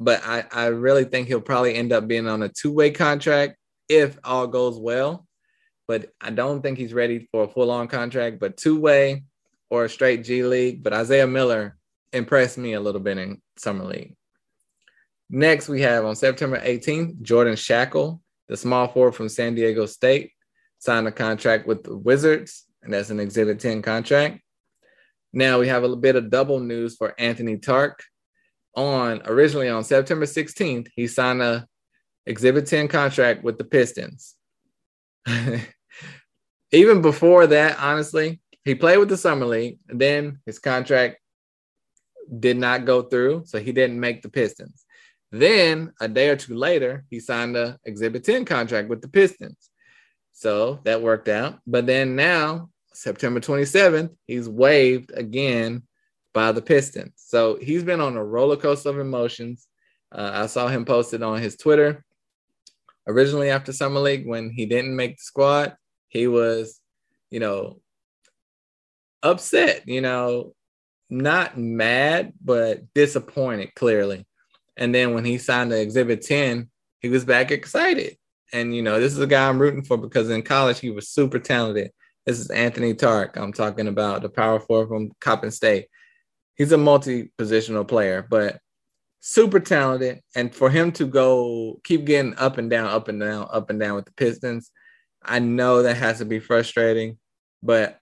But 0.03 0.23
I, 0.25 0.45
I 0.51 0.65
really 0.67 1.03
think 1.03 1.27
he'll 1.27 1.41
probably 1.41 1.75
end 1.75 1.93
up 1.93 2.07
being 2.07 2.27
on 2.27 2.41
a 2.41 2.49
two 2.49 2.71
way 2.71 2.89
contract 2.89 3.55
if 3.87 4.17
all 4.23 4.47
goes 4.47 4.79
well. 4.79 5.27
But 5.87 6.09
I 6.19 6.31
don't 6.31 6.63
think 6.63 6.79
he's 6.79 6.93
ready 6.93 7.27
for 7.31 7.43
a 7.43 7.47
full 7.47 7.69
on 7.69 7.87
contract, 7.87 8.39
but 8.39 8.57
two 8.57 8.79
way 8.79 9.23
or 9.69 9.85
a 9.85 9.89
straight 9.89 10.23
G 10.23 10.43
League. 10.43 10.81
But 10.81 10.93
Isaiah 10.93 11.27
Miller 11.27 11.77
impressed 12.11 12.57
me 12.57 12.73
a 12.73 12.81
little 12.81 12.99
bit 12.99 13.19
in 13.19 13.41
Summer 13.57 13.85
League. 13.85 14.15
Next, 15.29 15.69
we 15.69 15.81
have 15.81 16.03
on 16.03 16.15
September 16.15 16.59
18th, 16.59 17.21
Jordan 17.21 17.53
Schakel, 17.53 18.21
the 18.49 18.57
small 18.57 18.87
forward 18.87 19.13
from 19.13 19.29
San 19.29 19.53
Diego 19.53 19.85
State, 19.85 20.31
signed 20.79 21.07
a 21.07 21.11
contract 21.11 21.67
with 21.67 21.83
the 21.83 21.95
Wizards, 21.95 22.65
and 22.81 22.91
that's 22.91 23.11
an 23.11 23.19
Exhibit 23.19 23.59
10 23.59 23.83
contract. 23.83 24.41
Now 25.31 25.59
we 25.59 25.67
have 25.67 25.83
a 25.83 25.87
little 25.87 26.01
bit 26.01 26.15
of 26.15 26.31
double 26.31 26.59
news 26.59 26.95
for 26.97 27.13
Anthony 27.19 27.57
Tarke. 27.57 28.01
On 28.75 29.21
originally 29.25 29.69
on 29.69 29.83
September 29.83 30.25
16th, 30.25 30.87
he 30.95 31.07
signed 31.07 31.41
a 31.41 31.67
Exhibit 32.25 32.67
10 32.67 32.87
contract 32.87 33.43
with 33.43 33.57
the 33.57 33.63
Pistons. 33.63 34.35
Even 36.71 37.01
before 37.01 37.47
that, 37.47 37.77
honestly, 37.79 38.39
he 38.63 38.75
played 38.75 38.97
with 38.97 39.09
the 39.09 39.17
Summer 39.17 39.45
League. 39.45 39.79
Then 39.87 40.39
his 40.45 40.59
contract 40.59 41.17
did 42.39 42.57
not 42.57 42.85
go 42.85 43.01
through, 43.01 43.43
so 43.45 43.59
he 43.59 43.71
didn't 43.71 43.99
make 43.99 44.21
the 44.21 44.29
Pistons. 44.29 44.85
Then 45.31 45.93
a 45.99 46.07
day 46.07 46.29
or 46.29 46.35
two 46.35 46.55
later, 46.55 47.05
he 47.09 47.19
signed 47.19 47.57
a 47.57 47.77
Exhibit 47.85 48.23
10 48.23 48.45
contract 48.45 48.89
with 48.89 49.01
the 49.01 49.07
Pistons. 49.07 49.69
So 50.33 50.79
that 50.83 51.01
worked 51.01 51.27
out. 51.27 51.59
But 51.65 51.85
then 51.85 52.15
now, 52.15 52.69
September 52.93 53.39
27th, 53.39 54.15
he's 54.27 54.49
waived 54.49 55.11
again 55.13 55.83
by 56.33 56.51
the 56.51 56.61
Pistons. 56.61 57.13
So 57.15 57.57
he's 57.61 57.83
been 57.83 58.01
on 58.01 58.15
a 58.15 58.23
roller 58.23 58.57
coaster 58.57 58.89
of 58.89 58.99
emotions. 58.99 59.67
Uh, 60.11 60.31
I 60.33 60.45
saw 60.47 60.67
him 60.67 60.85
posted 60.85 61.23
on 61.23 61.41
his 61.41 61.57
Twitter. 61.57 62.03
Originally, 63.07 63.49
after 63.49 63.73
Summer 63.73 63.99
League, 63.99 64.27
when 64.27 64.49
he 64.49 64.65
didn't 64.65 64.95
make 64.95 65.17
the 65.17 65.23
squad, 65.23 65.75
he 66.07 66.27
was, 66.27 66.79
you 67.29 67.39
know, 67.39 67.81
upset, 69.23 69.87
you 69.87 70.01
know, 70.01 70.53
not 71.09 71.57
mad, 71.57 72.33
but 72.43 72.93
disappointed 72.93 73.73
clearly. 73.75 74.25
And 74.77 74.93
then 74.93 75.13
when 75.13 75.25
he 75.25 75.37
signed 75.37 75.71
the 75.71 75.81
Exhibit 75.81 76.21
10, 76.21 76.69
he 76.99 77.09
was 77.09 77.25
back 77.25 77.51
excited. 77.51 78.17
And, 78.53 78.75
you 78.75 78.81
know, 78.81 78.99
this 78.99 79.13
is 79.13 79.19
a 79.19 79.27
guy 79.27 79.47
I'm 79.47 79.59
rooting 79.59 79.83
for 79.83 79.97
because 79.97 80.29
in 80.29 80.41
college 80.41 80.79
he 80.79 80.91
was 80.91 81.09
super 81.09 81.39
talented. 81.39 81.91
This 82.25 82.39
is 82.39 82.49
Anthony 82.49 82.93
Tarke. 82.93 83.37
I'm 83.37 83.53
talking 83.53 83.87
about 83.87 84.21
the 84.21 84.29
power 84.29 84.59
forward 84.59 84.89
from 84.89 85.11
Coppin 85.19 85.51
State. 85.51 85.87
He's 86.61 86.71
a 86.71 86.77
multi 86.77 87.31
positional 87.39 87.87
player, 87.87 88.23
but 88.29 88.59
super 89.19 89.59
talented. 89.59 90.21
And 90.35 90.53
for 90.53 90.69
him 90.69 90.91
to 90.91 91.07
go 91.07 91.81
keep 91.83 92.05
getting 92.05 92.37
up 92.37 92.59
and 92.59 92.69
down, 92.69 92.85
up 92.85 93.07
and 93.07 93.19
down, 93.19 93.47
up 93.51 93.71
and 93.71 93.79
down 93.79 93.95
with 93.95 94.05
the 94.05 94.13
Pistons, 94.13 94.69
I 95.23 95.39
know 95.39 95.81
that 95.81 95.97
has 95.97 96.19
to 96.19 96.25
be 96.25 96.37
frustrating. 96.39 97.17
But, 97.63 97.97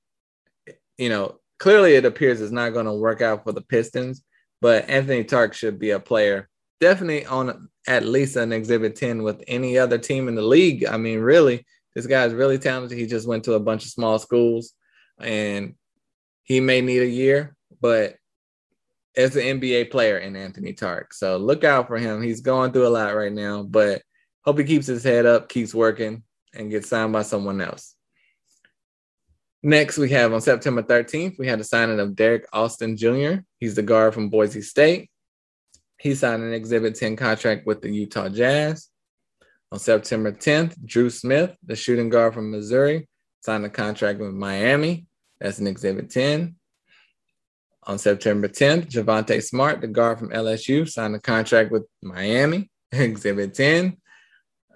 you 0.97 1.07
know, 1.07 1.39
clearly 1.57 1.95
it 1.95 2.03
appears 2.03 2.41
it's 2.41 2.51
not 2.51 2.73
going 2.73 2.85
to 2.85 2.91
work 2.91 3.21
out 3.21 3.45
for 3.45 3.53
the 3.53 3.61
Pistons. 3.61 4.25
But 4.59 4.89
Anthony 4.89 5.23
Tarke 5.23 5.53
should 5.53 5.79
be 5.79 5.91
a 5.91 5.99
player 6.01 6.49
definitely 6.81 7.25
on 7.27 7.69
at 7.87 8.03
least 8.03 8.35
an 8.35 8.51
exhibit 8.51 8.97
10 8.97 9.23
with 9.23 9.41
any 9.47 9.77
other 9.77 9.97
team 9.97 10.27
in 10.27 10.35
the 10.35 10.41
league. 10.41 10.85
I 10.85 10.97
mean, 10.97 11.19
really, 11.19 11.65
this 11.95 12.07
guy's 12.07 12.33
really 12.33 12.59
talented. 12.59 12.97
He 12.97 13.07
just 13.07 13.25
went 13.25 13.45
to 13.45 13.53
a 13.53 13.59
bunch 13.61 13.85
of 13.85 13.91
small 13.91 14.19
schools 14.19 14.73
and 15.17 15.75
he 16.43 16.59
may 16.59 16.81
need 16.81 17.03
a 17.03 17.07
year, 17.07 17.55
but 17.79 18.17
as 19.19 19.36
an 19.36 19.60
NBA 19.60 19.91
player 19.91 20.17
in 20.17 20.38
Anthony 20.38 20.73
Tarke. 20.73 21.12
So 21.12 21.36
look 21.36 21.65
out 21.65 21.88
for 21.88 21.97
him. 21.97 22.21
He's 22.21 22.39
going 22.39 22.71
through 22.71 22.88
a 22.88 22.89
lot 22.89 23.15
right 23.15 23.34
now, 23.34 23.63
but 23.63 24.01
hope 24.45 24.58
he 24.60 24.63
keeps 24.63 24.88
his 24.88 25.03
head 25.03 25.25
up, 25.25 25.49
keeps 25.49 25.75
working, 25.75 26.23
and 26.53 26.71
gets 26.71 26.88
signed 26.88 27.12
by 27.12 27.23
someone 27.23 27.60
else. 27.60 27.95
Next, 29.62 29.97
we 29.97 30.10
have 30.12 30.32
on 30.32 30.39
September 30.39 30.82
13th, 30.82 31.38
we 31.38 31.47
had 31.47 31.60
the 31.60 31.65
signing 31.65 31.99
of 31.99 32.15
Derrick 32.15 32.47
Alston 32.53 32.95
Jr. 32.95 33.41
He's 33.60 33.75
the 33.75 33.82
guard 33.82 34.13
from 34.13 34.29
Boise 34.29 34.62
State. 34.62 35.12
He 35.99 36.15
signed 36.15 36.43
an 36.43 36.53
Exhibit 36.53 36.95
10 36.95 37.17
contract 37.17 37.67
with 37.67 37.82
the 37.82 37.93
Utah 37.93 38.29
Jazz. 38.29 38.88
On 39.73 39.79
September 39.79 40.32
10th, 40.32 40.82
Dru 40.86 41.10
Smith, 41.10 41.53
the 41.65 41.75
shooting 41.75 42.08
guard 42.08 42.34
from 42.34 42.51
Missouri, 42.51 43.10
signed 43.41 43.65
a 43.65 43.69
contract 43.69 44.19
with 44.19 44.32
Miami. 44.32 45.08
That's 45.41 45.60
an 45.60 45.67
Exhibit 45.67 46.10
10. 46.10 46.55
On 47.89 47.97
September 47.97 48.47
10th, 48.47 48.91
Javonte 48.91 49.41
Smart, 49.41 49.82
the 49.82 49.88
guard 49.88 50.19
from 50.19 50.30
LSU, 50.30 50.88
signed 50.88 51.15
a 51.15 51.19
contract 51.19 51.71
with 51.71 51.88
Miami. 52.04 52.69
Exhibit 52.91 53.56
10. 53.56 53.97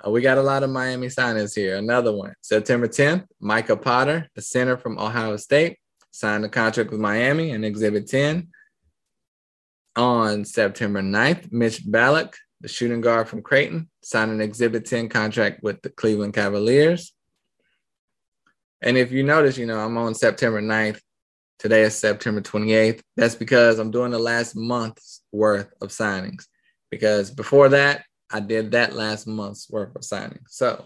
Uh, 0.04 0.10
we 0.10 0.20
got 0.20 0.40
a 0.40 0.42
lot 0.42 0.64
of 0.64 0.72
Miami 0.72 1.06
signings 1.06 1.54
here. 1.56 1.76
Another 1.76 2.12
one. 2.12 2.34
September 2.42 2.88
10th, 2.88 3.28
Micah 3.40 3.78
Potter, 3.78 4.28
the 4.34 4.42
center 4.42 4.78
from 4.78 4.98
Ohio 4.98 5.38
State, 5.38 5.78
signed 6.10 6.44
a 6.44 6.50
contract 6.50 6.90
with 6.90 7.00
Miami 7.00 7.52
and 7.52 7.64
Exhibit 7.64 8.08
10 8.08 8.48
on 9.96 10.44
September 10.44 11.04
9th, 11.04 11.52
Mitch 11.52 11.84
Ballock, 11.86 12.36
the 12.62 12.68
shooting 12.68 13.02
guard 13.02 13.28
from 13.28 13.44
Creighton, 13.44 13.92
signed 14.02 14.32
an 14.32 14.42
Exhibit 14.42 14.88
10 14.88 15.10
contract 15.10 15.62
with 15.62 15.80
the 15.84 15.90
Cleveland 15.92 16.34
Cavaliers. 16.34 17.14
And 18.82 18.98
if 18.98 19.12
you 19.12 19.22
notice, 19.22 19.56
you 19.60 19.68
know, 19.68 19.78
I'm 19.78 20.00
on 20.00 20.16
September 20.16 20.64
9th. 20.64 21.00
Today 21.60 21.84
is 21.84 21.98
September 21.98 22.42
28th. 22.42 23.02
That's 23.16 23.36
because 23.36 23.80
I'm 23.80 23.92
doing 23.92 24.12
the 24.12 24.20
last 24.20 24.56
month's 24.56 25.22
worth 25.32 25.72
of 25.82 25.90
signings. 25.90 26.48
Because 26.92 27.32
before 27.32 27.70
that, 27.70 28.04
I 28.32 28.40
did 28.40 28.72
that 28.72 28.94
last 28.94 29.28
month's 29.28 29.70
worth 29.70 29.96
of 29.96 30.02
signings. 30.02 30.50
So 30.50 30.86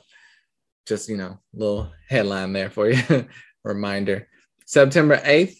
just, 0.86 1.10
you 1.10 1.17
know, 1.17 1.39
little 1.53 1.91
headline 2.08 2.53
there 2.53 2.69
for 2.69 2.89
you. 2.89 3.27
Reminder. 3.63 4.27
September 4.65 5.17
8th, 5.17 5.58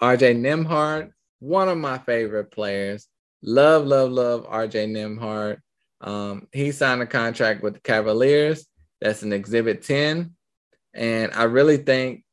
RJ 0.00 0.40
Nembhard 0.40 1.12
one 1.38 1.68
of 1.68 1.78
my 1.78 1.98
favorite 1.98 2.50
players. 2.50 3.08
Love, 3.42 3.86
love, 3.86 4.10
love 4.10 4.48
RJ 4.48 4.90
Nembhard. 4.90 5.58
Um, 6.00 6.48
he 6.52 6.72
signed 6.72 7.02
a 7.02 7.06
contract 7.06 7.62
with 7.62 7.74
the 7.74 7.80
Cavaliers. 7.80 8.66
That's 9.00 9.22
an 9.22 9.32
Exhibit 9.32 9.82
10. 9.82 10.34
And 10.94 11.32
I 11.34 11.44
really 11.44 11.76
think 11.76 12.24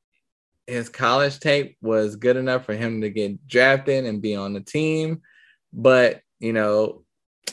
his 0.67 0.89
college 0.89 1.39
tape 1.39 1.77
was 1.81 2.15
good 2.15 2.37
enough 2.37 2.65
for 2.65 2.73
him 2.73 3.01
to 3.01 3.09
get 3.09 3.47
drafted 3.47 4.05
and 4.05 4.21
be 4.21 4.35
on 4.35 4.53
the 4.53 4.61
team. 4.61 5.21
But, 5.71 6.21
you 6.39 6.53
know, 6.53 7.03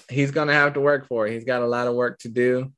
he's 0.09 0.31
going 0.31 0.49
to 0.49 0.55
have 0.55 0.75
to 0.75 0.81
work 0.81 1.07
for 1.07 1.27
it. 1.27 1.33
He's 1.33 1.45
got 1.45 1.63
a 1.63 1.67
lot 1.67 1.87
of 1.87 1.95
work 1.95 2.19
to 2.21 2.29
do. 2.29 2.73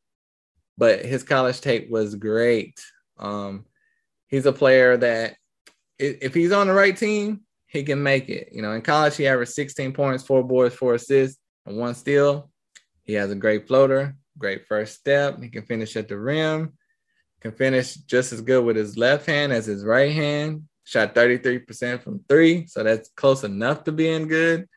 But 0.79 1.05
his 1.05 1.23
college 1.23 1.61
tape 1.61 1.91
was 1.91 2.15
great. 2.15 2.81
Um, 3.19 3.67
he's 4.29 4.47
a 4.47 4.53
player 4.53 4.97
that, 4.97 5.37
if 5.99 6.35
he's 6.35 6.53
on 6.53 6.67
the 6.67 6.73
right 6.73 6.97
team, 6.97 7.43
he 7.67 7.85
can 7.85 8.03
make 8.03 8.29
it. 8.29 8.49
You 8.53 8.63
know, 8.63 8.73
in 8.73 8.83
college, 8.83 9.17
he 9.17 9.27
averaged 9.27 9.53
16 9.53 9.93
points, 9.93 10.25
four 10.25 10.43
boards, 10.43 10.75
four 10.75 10.95
assists, 10.95 11.39
and 11.67 11.77
one 11.77 11.95
steal. 11.95 12.51
He 13.05 13.13
has 13.15 13.31
a 13.31 13.37
great 13.37 13.69
floater, 13.69 14.17
great 14.39 14.67
first 14.67 14.95
step. 14.95 15.41
He 15.41 15.49
can 15.49 15.63
finish 15.63 15.97
at 15.97 16.09
the 16.09 16.19
rim, 16.19 16.73
can 17.43 17.53
finish 17.53 17.95
just 17.95 18.33
as 18.33 18.41
good 18.41 18.65
with 18.65 18.77
his 18.77 18.97
left 18.97 19.27
hand 19.27 19.53
as 19.53 19.67
his 19.67 19.85
right 19.85 20.13
hand. 20.13 20.63
Shot 20.85 21.15
33% 21.15 22.03
from 22.03 22.25
three, 22.29 22.67
so 22.67 22.83
that's 22.83 23.11
close 23.17 23.45
enough 23.45 23.85
to 23.85 23.93
being 23.93 24.29
good. 24.29 24.69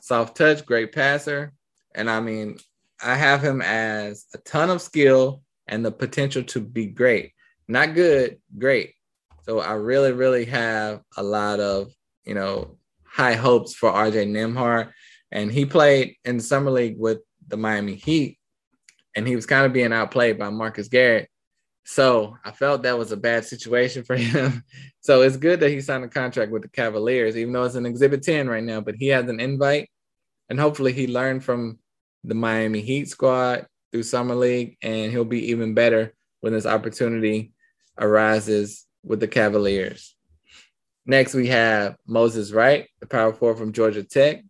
Soft 0.00 0.36
touch, 0.36 0.64
great 0.64 0.92
passer. 0.92 1.52
And 1.94 2.10
I 2.10 2.20
mean, 2.20 2.58
I 3.02 3.14
have 3.14 3.42
him 3.42 3.62
as 3.62 4.26
a 4.34 4.38
ton 4.38 4.70
of 4.70 4.82
skill 4.82 5.42
and 5.66 5.84
the 5.84 5.92
potential 5.92 6.42
to 6.44 6.60
be 6.60 6.86
great. 6.86 7.32
Not 7.68 7.94
good, 7.94 8.38
great. 8.58 8.94
So 9.44 9.60
I 9.60 9.72
really, 9.72 10.12
really 10.12 10.44
have 10.46 11.02
a 11.16 11.22
lot 11.22 11.60
of, 11.60 11.92
you 12.24 12.34
know, 12.34 12.76
high 13.04 13.34
hopes 13.34 13.74
for 13.74 13.90
RJ 13.90 14.30
Nembhard. 14.30 14.92
And 15.30 15.50
he 15.50 15.64
played 15.64 16.16
in 16.24 16.40
summer 16.40 16.70
league 16.70 16.98
with 16.98 17.20
the 17.48 17.56
Miami 17.56 17.94
Heat, 17.94 18.38
and 19.14 19.26
he 19.26 19.36
was 19.36 19.46
kind 19.46 19.66
of 19.66 19.72
being 19.72 19.92
outplayed 19.92 20.38
by 20.38 20.50
Marcus 20.50 20.88
Garrett. 20.88 21.28
So 21.88 22.36
I 22.44 22.50
felt 22.50 22.82
that 22.82 22.98
was 22.98 23.12
a 23.12 23.16
bad 23.16 23.44
situation 23.44 24.02
for 24.02 24.16
him. 24.16 24.64
so 25.00 25.22
it's 25.22 25.36
good 25.36 25.60
that 25.60 25.70
he 25.70 25.80
signed 25.80 26.04
a 26.04 26.08
contract 26.08 26.50
with 26.50 26.62
the 26.62 26.68
Cavaliers, 26.68 27.36
even 27.36 27.52
though 27.52 27.62
it's 27.62 27.76
an 27.76 27.86
Exhibit 27.86 28.24
10 28.24 28.48
right 28.48 28.64
now, 28.64 28.80
but 28.80 28.96
he 28.96 29.06
has 29.08 29.28
an 29.28 29.38
invite. 29.38 29.88
And 30.48 30.58
hopefully 30.58 30.92
he 30.92 31.06
learned 31.06 31.44
from 31.44 31.78
the 32.24 32.34
Miami 32.34 32.80
Heat 32.80 33.08
squad 33.08 33.66
through 33.92 34.02
Summer 34.02 34.34
League, 34.34 34.76
and 34.82 35.12
he'll 35.12 35.24
be 35.24 35.50
even 35.50 35.74
better 35.74 36.12
when 36.40 36.52
this 36.52 36.66
opportunity 36.66 37.52
arises 37.98 38.84
with 39.04 39.20
the 39.20 39.28
Cavaliers. 39.28 40.16
Next, 41.06 41.34
we 41.34 41.46
have 41.46 41.94
Moses 42.04 42.50
Wright, 42.50 42.88
the 42.98 43.06
power 43.06 43.32
forward 43.32 43.58
from 43.58 43.72
Georgia 43.72 44.02
Tech. 44.02 44.42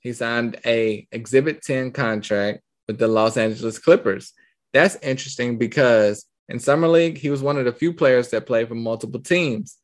He 0.00 0.12
signed 0.12 0.58
a 0.66 1.06
Exhibit 1.12 1.62
10 1.62 1.92
contract 1.92 2.62
with 2.88 2.98
the 2.98 3.06
Los 3.06 3.36
Angeles 3.36 3.78
Clippers. 3.78 4.32
That's 4.72 4.96
interesting 4.96 5.56
because 5.56 6.26
in 6.48 6.58
Summer 6.58 6.88
League, 6.88 7.18
he 7.18 7.30
was 7.30 7.42
one 7.42 7.56
of 7.56 7.64
the 7.64 7.72
few 7.72 7.92
players 7.92 8.30
that 8.30 8.46
played 8.46 8.68
for 8.68 8.74
multiple 8.74 9.20
teams. 9.20 9.78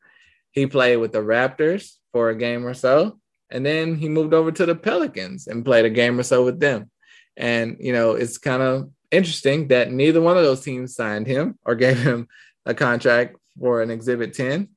He 0.51 0.67
played 0.67 0.97
with 0.97 1.11
the 1.11 1.19
Raptors 1.19 1.95
for 2.11 2.29
a 2.29 2.35
game 2.35 2.65
or 2.65 2.73
so, 2.73 3.19
and 3.49 3.65
then 3.65 3.95
he 3.95 4.09
moved 4.09 4.33
over 4.33 4.51
to 4.51 4.65
the 4.65 4.75
Pelicans 4.75 5.47
and 5.47 5.65
played 5.65 5.85
a 5.85 5.89
game 5.89 6.19
or 6.19 6.23
so 6.23 6.43
with 6.43 6.59
them. 6.59 6.89
And, 7.37 7.77
you 7.79 7.93
know, 7.93 8.11
it's 8.11 8.37
kind 8.37 8.61
of 8.61 8.91
interesting 9.09 9.69
that 9.69 9.91
neither 9.91 10.21
one 10.21 10.37
of 10.37 10.43
those 10.43 10.61
teams 10.61 10.95
signed 10.95 11.27
him 11.27 11.57
or 11.65 11.75
gave 11.83 12.01
him 12.01 12.27
a 12.65 12.73
contract 12.73 13.37
for 13.59 13.81
an 13.81 13.91
Exhibit 13.91 14.33
10, 14.33 14.69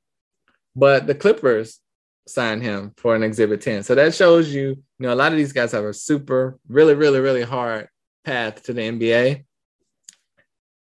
but 0.75 1.07
the 1.07 1.15
Clippers 1.15 1.81
signed 2.27 2.63
him 2.63 2.93
for 2.97 3.15
an 3.15 3.23
Exhibit 3.23 3.61
10. 3.61 3.83
So 3.83 3.95
that 3.95 4.15
shows 4.15 4.53
you, 4.53 4.69
you 4.69 4.77
know, 4.99 5.13
a 5.13 5.17
lot 5.17 5.33
of 5.33 5.39
these 5.39 5.53
guys 5.53 5.73
have 5.73 5.85
a 5.85 5.93
super, 5.93 6.59
really, 6.69 6.95
really, 6.95 7.21
really 7.21 7.43
hard 7.43 7.89
path 8.25 8.63
to 8.65 8.73
the 8.73 8.81
NBA. 8.81 9.45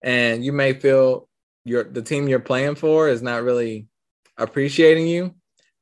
And 0.03 0.45
you 0.45 0.53
may 0.53 0.75
feel 0.75 1.29
your 1.65 1.85
the 1.85 2.03
team 2.03 2.29
you're 2.29 2.41
playing 2.41 2.77
for 2.77 3.09
is 3.09 3.23
not 3.23 3.43
really 3.43 3.87
appreciating 4.37 5.07
you, 5.07 5.35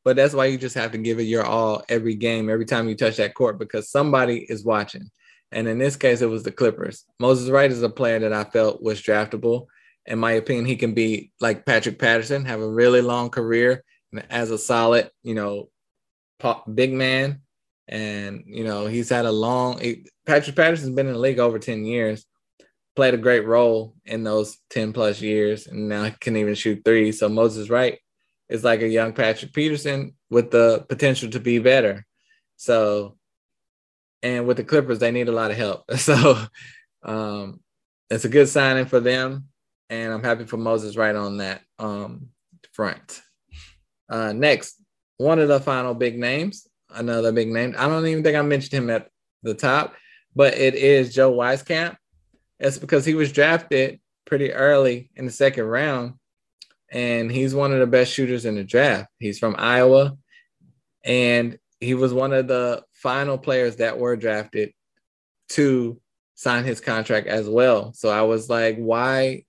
but 0.05 0.17
that's 0.17 0.35
why 0.35 0.47
you 0.47 0.59
just 0.59 0.75
have 0.75 0.93
to 0.93 0.99
give 0.99 1.19
it 1.19 1.25
your 1.25 1.45
all 1.45 1.85
every 1.89 2.15
game, 2.15 2.49
every 2.49 2.65
time 2.65 2.89
you 2.89 2.95
touch 2.95 3.17
that 3.17 3.35
court, 3.35 3.59
because 3.59 3.91
somebody 3.91 4.47
is 4.49 4.65
watching. 4.65 5.11
And 5.53 5.69
in 5.69 5.79
this 5.79 5.97
case, 5.97 6.23
it 6.23 6.31
was 6.31 6.43
the 6.43 6.51
Clippers. 6.51 7.05
Moses 7.21 7.51
Wright 7.51 7.71
is 7.71 7.83
a 7.83 7.89
player 7.89 8.19
that 8.19 8.33
I 8.33 8.45
felt 8.45 8.83
was 8.83 9.01
draftable. 9.01 9.67
In 10.07 10.19
my 10.19 10.33
opinion, 10.33 10.65
he 10.65 10.77
can 10.77 10.95
be 10.95 11.33
like 11.41 11.67
Patrick 11.67 11.99
Patterson, 11.99 12.45
have 12.45 12.61
a 12.61 12.69
really 12.69 13.01
long 13.01 13.31
career 13.31 13.85
as 14.31 14.51
a 14.51 14.59
solid, 14.59 15.11
you 15.23 15.35
know, 15.35 15.69
big 16.73 16.93
man. 16.93 17.41
And, 17.89 18.45
you 18.47 18.65
know, 18.65 18.87
he's 18.87 19.09
had 19.09 19.27
a 19.27 19.33
long, 19.33 19.81
Patrick 20.27 20.57
Patterson's 20.57 20.95
been 20.95 21.07
in 21.07 21.13
the 21.13 21.19
league 21.19 21.39
over 21.39 21.59
10 21.59 21.85
years, 21.85 22.27
played 22.97 23.15
a 23.15 23.19
great 23.19 23.47
role 23.47 23.95
in 24.07 24.25
those 24.25 24.57
10 24.71 24.93
plus 24.93 25.21
years, 25.21 25.67
and 25.67 25.89
now 25.89 26.05
he 26.05 26.11
can 26.19 26.37
even 26.37 26.55
shoot 26.55 26.83
three. 26.85 27.13
So 27.13 27.29
Moses 27.29 27.71
Wright 27.71 27.99
is 28.49 28.65
like 28.65 28.81
a 28.81 28.89
young 28.89 29.13
Patrick 29.13 29.53
Peterson 29.53 30.15
with 30.31 30.51
the 30.51 30.85
potential 30.89 31.31
to 31.31 31.41
be 31.41 31.59
better. 31.59 32.07
So, 32.57 33.17
and 34.23 34.47
with 34.47 34.57
the 34.57 34.65
Clippers, 34.65 34.99
they 34.99 35.11
need 35.11 35.29
a 35.29 35.33
lot 35.33 35.51
of 35.51 35.57
help. 35.57 35.85
So, 35.97 36.39
um, 37.03 37.61
it's 38.11 38.25
a 38.25 38.29
good 38.29 38.49
signing 38.49 38.87
for 38.87 39.01
them, 39.01 39.49
and 39.91 40.13
I'm 40.13 40.23
happy 40.23 40.45
for 40.45 40.57
Moses 40.57 40.97
Wright 40.97 41.15
on 41.15 41.39
that 41.39 41.63
um, 41.79 42.29
front. 42.73 43.21
Uh, 44.09 44.33
next, 44.33 44.81
one 45.17 45.39
of 45.39 45.49
the 45.49 45.61
final 45.61 45.95
big 45.95 46.19
names, 46.19 46.69
another 46.91 47.33
big 47.33 47.49
name. 47.49 47.75
I 47.77 47.89
don't 47.89 48.07
even 48.07 48.23
think 48.23 48.37
I 48.37 48.43
mentioned 48.43 48.73
him 48.73 48.91
at 48.91 49.09
the 49.43 49.55
top, 49.55 49.95
but 50.37 50.55
it 50.55 50.75
is 50.75 51.15
Joe 51.15 51.33
Wieskamp. 51.33 51.97
It's 52.59 52.79
because 52.79 53.05
he 53.05 53.15
was 53.15 53.33
drafted 53.33 54.01
pretty 54.25 54.53
early 54.53 55.11
in 55.15 55.27
the 55.27 55.33
second 55.33 55.65
round, 55.65 56.15
and 56.91 57.31
he's 57.31 57.55
one 57.55 57.73
of 57.73 57.81
the 57.81 57.87
best 57.87 58.13
shooters 58.13 58.45
in 58.45 58.55
the 58.55 58.65
draft. 58.65 59.11
He's 59.19 59.39
from 59.39 59.57
Iowa, 59.59 60.17
and 61.05 61.59
he 61.81 61.95
was 61.95 62.13
one 62.13 62.33
of 62.33 62.49
the 62.49 62.83
final 62.95 63.39
players 63.39 63.77
that 63.77 63.99
were 63.99 64.17
drafted 64.17 64.73
to 65.51 66.01
sign 66.35 66.65
his 66.65 66.81
contract 66.81 67.27
as 67.27 67.49
well. 67.49 67.93
So 67.93 68.09
I 68.09 68.23
was 68.23 68.49
like, 68.49 68.77
why 68.77 69.45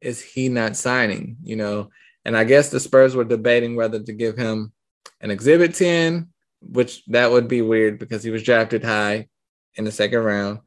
is 0.00 0.20
he 0.20 0.48
not 0.48 0.76
signing? 0.76 1.36
You 1.42 1.56
know, 1.56 1.90
and 2.24 2.36
I 2.36 2.44
guess 2.44 2.70
the 2.70 2.80
Spurs 2.80 3.14
were 3.14 3.24
debating 3.24 3.76
whether 3.76 4.00
to 4.00 4.12
give 4.12 4.36
him 4.36 4.72
an 5.20 5.30
exhibit 5.30 5.74
10, 5.74 6.28
which 6.60 7.04
that 7.06 7.30
would 7.30 7.48
be 7.48 7.62
weird 7.62 7.98
because 7.98 8.22
he 8.22 8.30
was 8.30 8.42
drafted 8.42 8.84
high 8.84 9.28
in 9.74 9.84
the 9.84 9.92
second 9.92 10.20
round, 10.20 10.60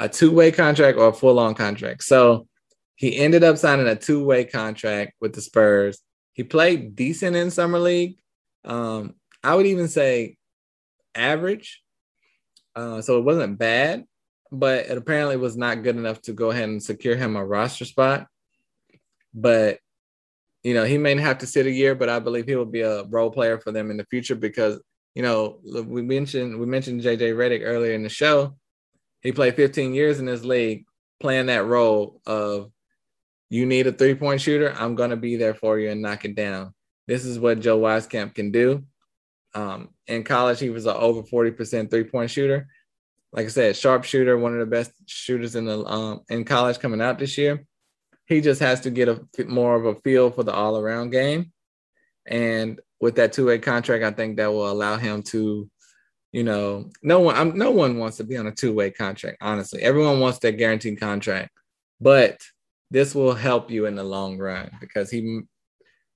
a 0.00 0.08
two-way 0.08 0.50
contract 0.50 0.98
or 0.98 1.08
a 1.08 1.12
full-on 1.12 1.54
contract. 1.54 2.02
So 2.02 2.48
he 2.96 3.16
ended 3.16 3.44
up 3.44 3.58
signing 3.58 3.86
a 3.86 3.94
two-way 3.94 4.44
contract 4.44 5.12
with 5.20 5.34
the 5.34 5.42
Spurs. 5.42 6.00
He 6.32 6.42
played 6.42 6.96
decent 6.96 7.36
in 7.36 7.50
summer 7.50 7.78
league. 7.78 8.16
Um, 8.64 9.14
I 9.44 9.54
would 9.54 9.66
even 9.66 9.88
say 9.88 10.38
average. 11.14 11.82
Uh, 12.74 13.02
so 13.02 13.18
it 13.18 13.24
wasn't 13.24 13.58
bad, 13.58 14.06
but 14.50 14.86
it 14.86 14.96
apparently 14.96 15.36
was 15.36 15.56
not 15.56 15.82
good 15.82 15.96
enough 15.96 16.22
to 16.22 16.32
go 16.32 16.50
ahead 16.50 16.68
and 16.68 16.82
secure 16.82 17.16
him 17.16 17.36
a 17.36 17.44
roster 17.44 17.84
spot. 17.84 18.26
But 19.34 19.80
you 20.62 20.74
know, 20.74 20.84
he 20.84 20.98
may 20.98 21.18
have 21.18 21.38
to 21.38 21.46
sit 21.46 21.66
a 21.66 21.70
year, 21.70 21.94
but 21.94 22.08
I 22.08 22.18
believe 22.18 22.46
he 22.46 22.56
will 22.56 22.66
be 22.66 22.82
a 22.82 23.04
role 23.04 23.30
player 23.30 23.58
for 23.58 23.72
them 23.72 23.90
in 23.90 23.96
the 23.96 24.04
future 24.04 24.34
because, 24.34 24.80
you 25.14 25.22
know, 25.22 25.58
we 25.64 26.02
mentioned 26.02 26.58
we 26.58 26.66
mentioned 26.66 27.02
JJ 27.02 27.34
Redick 27.34 27.62
earlier 27.64 27.92
in 27.92 28.02
the 28.02 28.08
show. 28.08 28.56
He 29.22 29.32
played 29.32 29.56
15 29.56 29.94
years 29.94 30.18
in 30.18 30.26
this 30.26 30.44
league, 30.44 30.84
playing 31.20 31.46
that 31.46 31.66
role 31.66 32.20
of 32.26 32.70
you 33.48 33.66
need 33.66 33.86
a 33.86 33.92
three 33.92 34.14
point 34.14 34.40
shooter. 34.40 34.72
I'm 34.76 34.94
going 34.94 35.10
to 35.10 35.16
be 35.16 35.36
there 35.36 35.54
for 35.54 35.78
you 35.78 35.90
and 35.90 36.02
knock 36.02 36.24
it 36.24 36.34
down. 36.34 36.72
This 37.06 37.24
is 37.24 37.38
what 37.38 37.60
Joe 37.60 37.80
Wieskamp 37.80 38.34
can 38.34 38.50
do. 38.52 38.84
Um, 39.54 39.90
in 40.06 40.22
college, 40.22 40.60
he 40.60 40.70
was 40.70 40.86
an 40.86 40.96
over 40.96 41.22
40% 41.22 41.90
three 41.90 42.04
point 42.04 42.30
shooter. 42.30 42.68
Like 43.32 43.46
I 43.46 43.48
said, 43.48 43.76
sharpshooter, 43.76 44.38
one 44.38 44.52
of 44.52 44.60
the 44.60 44.66
best 44.66 44.92
shooters 45.06 45.56
in 45.56 45.64
the 45.64 45.84
um, 45.84 46.20
in 46.28 46.44
college 46.44 46.78
coming 46.78 47.00
out 47.00 47.18
this 47.18 47.36
year. 47.36 47.64
He 48.26 48.40
just 48.40 48.60
has 48.60 48.80
to 48.82 48.90
get 48.90 49.08
a 49.08 49.20
more 49.46 49.74
of 49.74 49.86
a 49.86 50.00
feel 50.00 50.30
for 50.30 50.44
the 50.44 50.52
all 50.52 50.78
around 50.78 51.10
game. 51.10 51.52
And 52.26 52.80
with 53.00 53.16
that 53.16 53.32
two 53.32 53.46
way 53.46 53.58
contract, 53.58 54.04
I 54.04 54.12
think 54.12 54.36
that 54.36 54.52
will 54.52 54.70
allow 54.70 54.96
him 54.96 55.22
to, 55.24 55.68
you 56.32 56.44
know, 56.44 56.90
no 57.02 57.20
one, 57.20 57.36
I'm, 57.36 57.58
no 57.58 57.70
one 57.70 57.98
wants 57.98 58.18
to 58.18 58.24
be 58.24 58.36
on 58.36 58.46
a 58.46 58.52
two 58.52 58.72
way 58.72 58.90
contract. 58.90 59.38
Honestly, 59.40 59.82
everyone 59.82 60.20
wants 60.20 60.38
that 60.40 60.52
guaranteed 60.52 61.00
contract, 61.00 61.50
but 62.00 62.40
this 62.90 63.14
will 63.14 63.34
help 63.34 63.70
you 63.70 63.86
in 63.86 63.94
the 63.94 64.04
long 64.04 64.38
run 64.38 64.70
because 64.80 65.10
he 65.10 65.40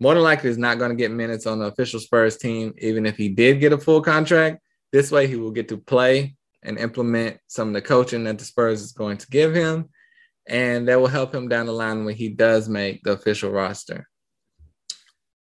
more 0.01 0.15
than 0.15 0.23
likely 0.23 0.51
is 0.51 0.59
not 0.59 0.79
going 0.79 0.91
to 0.91 0.97
get 0.97 1.11
minutes 1.11 1.47
on 1.47 1.59
the 1.59 1.67
official 1.67 2.01
Spurs 2.01 2.37
team, 2.37 2.75
even 2.79 3.07
if 3.07 3.17
he 3.17 3.29
did 3.29 3.61
get 3.61 3.73
a 3.73 3.79
full 3.79 4.03
contract. 4.03 4.61
This 4.93 5.11
way, 5.11 5.27
he 5.27 5.37
will 5.37 5.51
get 5.51 5.69
to 5.69 5.77
play 5.77 6.37
and 6.63 6.79
implement 6.79 7.39
some 7.47 7.69
of 7.69 7.75
the 7.75 7.83
coaching 7.83 8.25
that 8.25 8.39
the 8.39 8.45
Spurs 8.45 8.83
is 8.83 8.93
going 8.93 9.19
to 9.19 9.29
give 9.29 9.55
him 9.55 9.89
and 10.47 10.89
that 10.89 11.01
will 11.01 11.07
help 11.07 11.35
him 11.35 11.49
down 11.49 11.67
the 11.67 11.73
line 11.73 12.05
when 12.05 12.15
he 12.15 12.29
does 12.29 12.69
make 12.69 13.03
the 13.03 13.13
official 13.13 13.51
roster. 13.51 14.09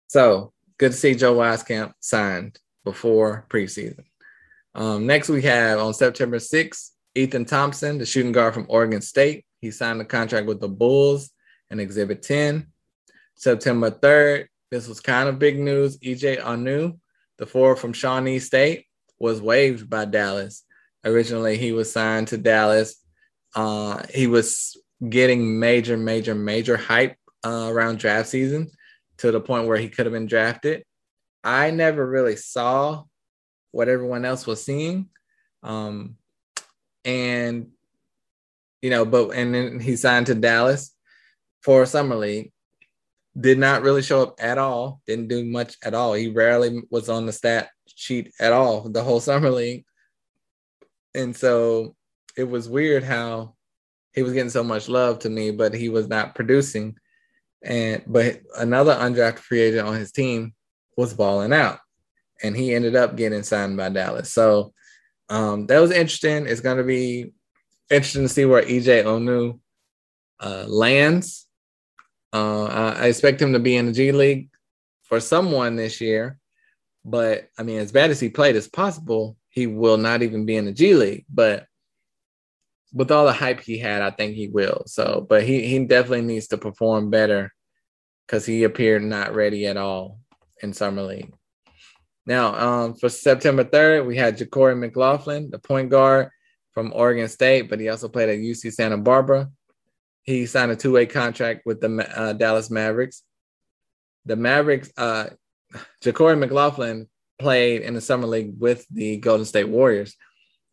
So 0.06 0.52
good 0.78 0.92
to 0.92 0.98
see 0.98 1.14
Joe 1.14 1.34
Wieskamp 1.34 1.92
signed 2.00 2.58
before 2.84 3.46
preseason. 3.48 4.04
Um, 4.74 5.06
next, 5.06 5.28
we 5.28 5.42
have 5.42 5.78
on 5.78 5.94
September 5.94 6.38
6th, 6.38 6.90
Ethan 7.14 7.44
Thompson, 7.44 7.98
the 7.98 8.06
shooting 8.06 8.32
guard 8.32 8.54
from 8.54 8.66
Oregon 8.68 9.00
State. 9.00 9.46
He 9.60 9.70
signed 9.70 10.00
a 10.00 10.04
contract 10.04 10.46
with 10.46 10.60
the 10.60 10.68
Bulls 10.68 11.30
in 11.70 11.80
Exhibit 11.80 12.22
10. 12.22 12.66
September 13.37 13.90
3rd, 13.90 14.46
this 14.70 14.88
was 14.88 15.00
kind 15.00 15.28
of 15.28 15.38
big 15.38 15.58
news. 15.58 15.98
EJ 15.98 16.40
Onu, 16.40 16.98
the 17.38 17.46
forward 17.46 17.76
from 17.76 17.92
Shawnee 17.92 18.38
State, 18.38 18.87
was 19.18 19.40
waived 19.40 19.88
by 19.88 20.04
Dallas. 20.04 20.64
Originally, 21.04 21.56
he 21.56 21.72
was 21.72 21.92
signed 21.92 22.28
to 22.28 22.38
Dallas. 22.38 22.96
Uh, 23.54 24.02
he 24.12 24.26
was 24.26 24.76
getting 25.08 25.60
major, 25.60 25.96
major, 25.96 26.34
major 26.34 26.76
hype 26.76 27.16
uh, 27.44 27.68
around 27.70 27.98
draft 27.98 28.28
season 28.28 28.70
to 29.18 29.30
the 29.30 29.40
point 29.40 29.68
where 29.68 29.76
he 29.76 29.88
could 29.88 30.06
have 30.06 30.12
been 30.12 30.26
drafted. 30.26 30.84
I 31.42 31.70
never 31.70 32.04
really 32.04 32.37
saw 32.37 33.04
what 33.74 33.88
everyone 33.88 34.24
else 34.24 34.46
was 34.46 34.64
seeing. 34.64 35.08
Um, 35.62 36.16
and, 37.04 37.68
you 38.80 38.90
know, 38.90 39.04
but, 39.04 39.30
and 39.30 39.54
then 39.54 39.80
he 39.80 39.96
signed 39.96 40.26
to 40.26 40.34
Dallas 40.34 40.94
for 41.62 41.84
Summer 41.87 42.16
League. 42.16 42.52
Did 43.38 43.58
not 43.58 43.82
really 43.82 44.02
show 44.02 44.22
up 44.22 44.37
at 44.38 44.58
all, 44.58 45.00
didn't 45.08 45.26
do 45.26 45.44
much 45.44 45.76
at 45.82 45.92
all. 45.92 46.12
He 46.12 46.28
rarely 46.28 46.82
was 46.88 47.08
on 47.08 47.26
the 47.26 47.32
stat 47.32 47.70
sheet 47.87 48.32
at 48.38 48.52
all 48.52 48.88
the 48.88 49.02
whole 49.02 49.18
Summer 49.18 49.50
League. 49.50 49.84
And 51.16 51.34
so 51.34 51.96
it 52.37 52.44
was 52.44 52.68
weird 52.68 53.02
how 53.02 53.56
he 54.12 54.22
was 54.22 54.32
getting 54.32 54.50
so 54.50 54.62
much 54.62 54.88
love 54.88 55.18
to 55.20 55.30
me, 55.30 55.50
but 55.50 55.74
he 55.74 55.88
was 55.88 56.06
not 56.06 56.37
producing. 56.37 56.96
And 57.64 58.04
but 58.06 58.40
another 58.56 58.94
undrafted 58.94 59.38
free 59.38 59.62
agent 59.62 59.88
on 59.88 59.94
his 59.94 60.12
team 60.12 60.54
was 60.96 61.14
balling 61.14 61.52
out, 61.52 61.80
and 62.42 62.56
he 62.56 62.74
ended 62.74 62.96
up 62.96 63.16
getting 63.16 63.42
signed 63.42 63.76
by 63.76 63.88
Dallas. 63.88 64.32
So 64.32 64.72
um, 65.28 65.66
that 65.66 65.80
was 65.80 65.90
interesting. 65.90 66.46
It's 66.46 66.60
going 66.60 66.78
to 66.78 66.84
be 66.84 67.32
interesting 67.90 68.22
to 68.22 68.28
see 68.28 68.44
where 68.44 68.62
EJ 68.62 69.04
Onu 69.04 69.58
uh, 70.40 70.64
lands. 70.66 71.46
Uh, 72.32 72.64
I 72.64 73.06
expect 73.06 73.40
him 73.40 73.52
to 73.52 73.60
be 73.60 73.76
in 73.76 73.86
the 73.86 73.92
G 73.92 74.12
League 74.12 74.50
for 75.02 75.20
someone 75.20 75.76
this 75.76 76.00
year, 76.00 76.38
but 77.04 77.48
I 77.58 77.62
mean, 77.62 77.78
as 77.78 77.92
bad 77.92 78.10
as 78.10 78.18
he 78.18 78.28
played 78.28 78.56
as 78.56 78.68
possible, 78.68 79.36
he 79.50 79.68
will 79.68 79.96
not 79.96 80.22
even 80.22 80.44
be 80.44 80.56
in 80.56 80.64
the 80.64 80.72
G 80.72 80.94
League. 80.94 81.26
But 81.32 81.66
with 82.92 83.12
all 83.12 83.26
the 83.26 83.32
hype 83.32 83.60
he 83.60 83.78
had, 83.78 84.02
I 84.02 84.10
think 84.10 84.34
he 84.34 84.48
will. 84.48 84.82
So, 84.86 85.24
but 85.28 85.44
he 85.44 85.66
he 85.66 85.84
definitely 85.84 86.22
needs 86.22 86.48
to 86.48 86.58
perform 86.58 87.10
better 87.10 87.52
because 88.26 88.44
he 88.44 88.64
appeared 88.64 89.02
not 89.02 89.34
ready 89.34 89.66
at 89.66 89.76
all 89.76 90.18
in 90.62 90.72
summer 90.72 91.02
league. 91.02 91.32
Now, 92.26 92.54
um, 92.54 92.94
for 92.94 93.08
September 93.08 93.64
3rd, 93.64 94.06
we 94.06 94.16
had 94.16 94.38
JaQuori 94.38 94.78
McLaughlin, 94.78 95.50
the 95.50 95.58
point 95.58 95.90
guard 95.90 96.30
from 96.72 96.92
Oregon 96.94 97.28
State, 97.28 97.68
but 97.68 97.78
he 97.80 97.88
also 97.88 98.08
played 98.08 98.30
at 98.30 98.38
UC 98.38 98.72
Santa 98.72 98.96
Barbara. 98.96 99.50
He 100.22 100.46
signed 100.46 100.72
a 100.72 100.76
two-way 100.76 101.06
contract 101.06 101.62
with 101.66 101.80
the 101.80 102.18
uh, 102.18 102.32
Dallas 102.32 102.70
Mavericks. 102.70 103.22
The 104.24 104.37
Mavericks, 104.37 104.90
uh, 104.96 105.26
JaQuori 106.02 106.38
McLaughlin 106.38 107.08
played 107.38 107.82
in 107.82 107.92
the 107.92 108.00
summer 108.00 108.26
league 108.26 108.54
with 108.58 108.87
the 108.88 109.18
Golden 109.18 109.44
State 109.44 109.68
Warriors, 109.68 110.16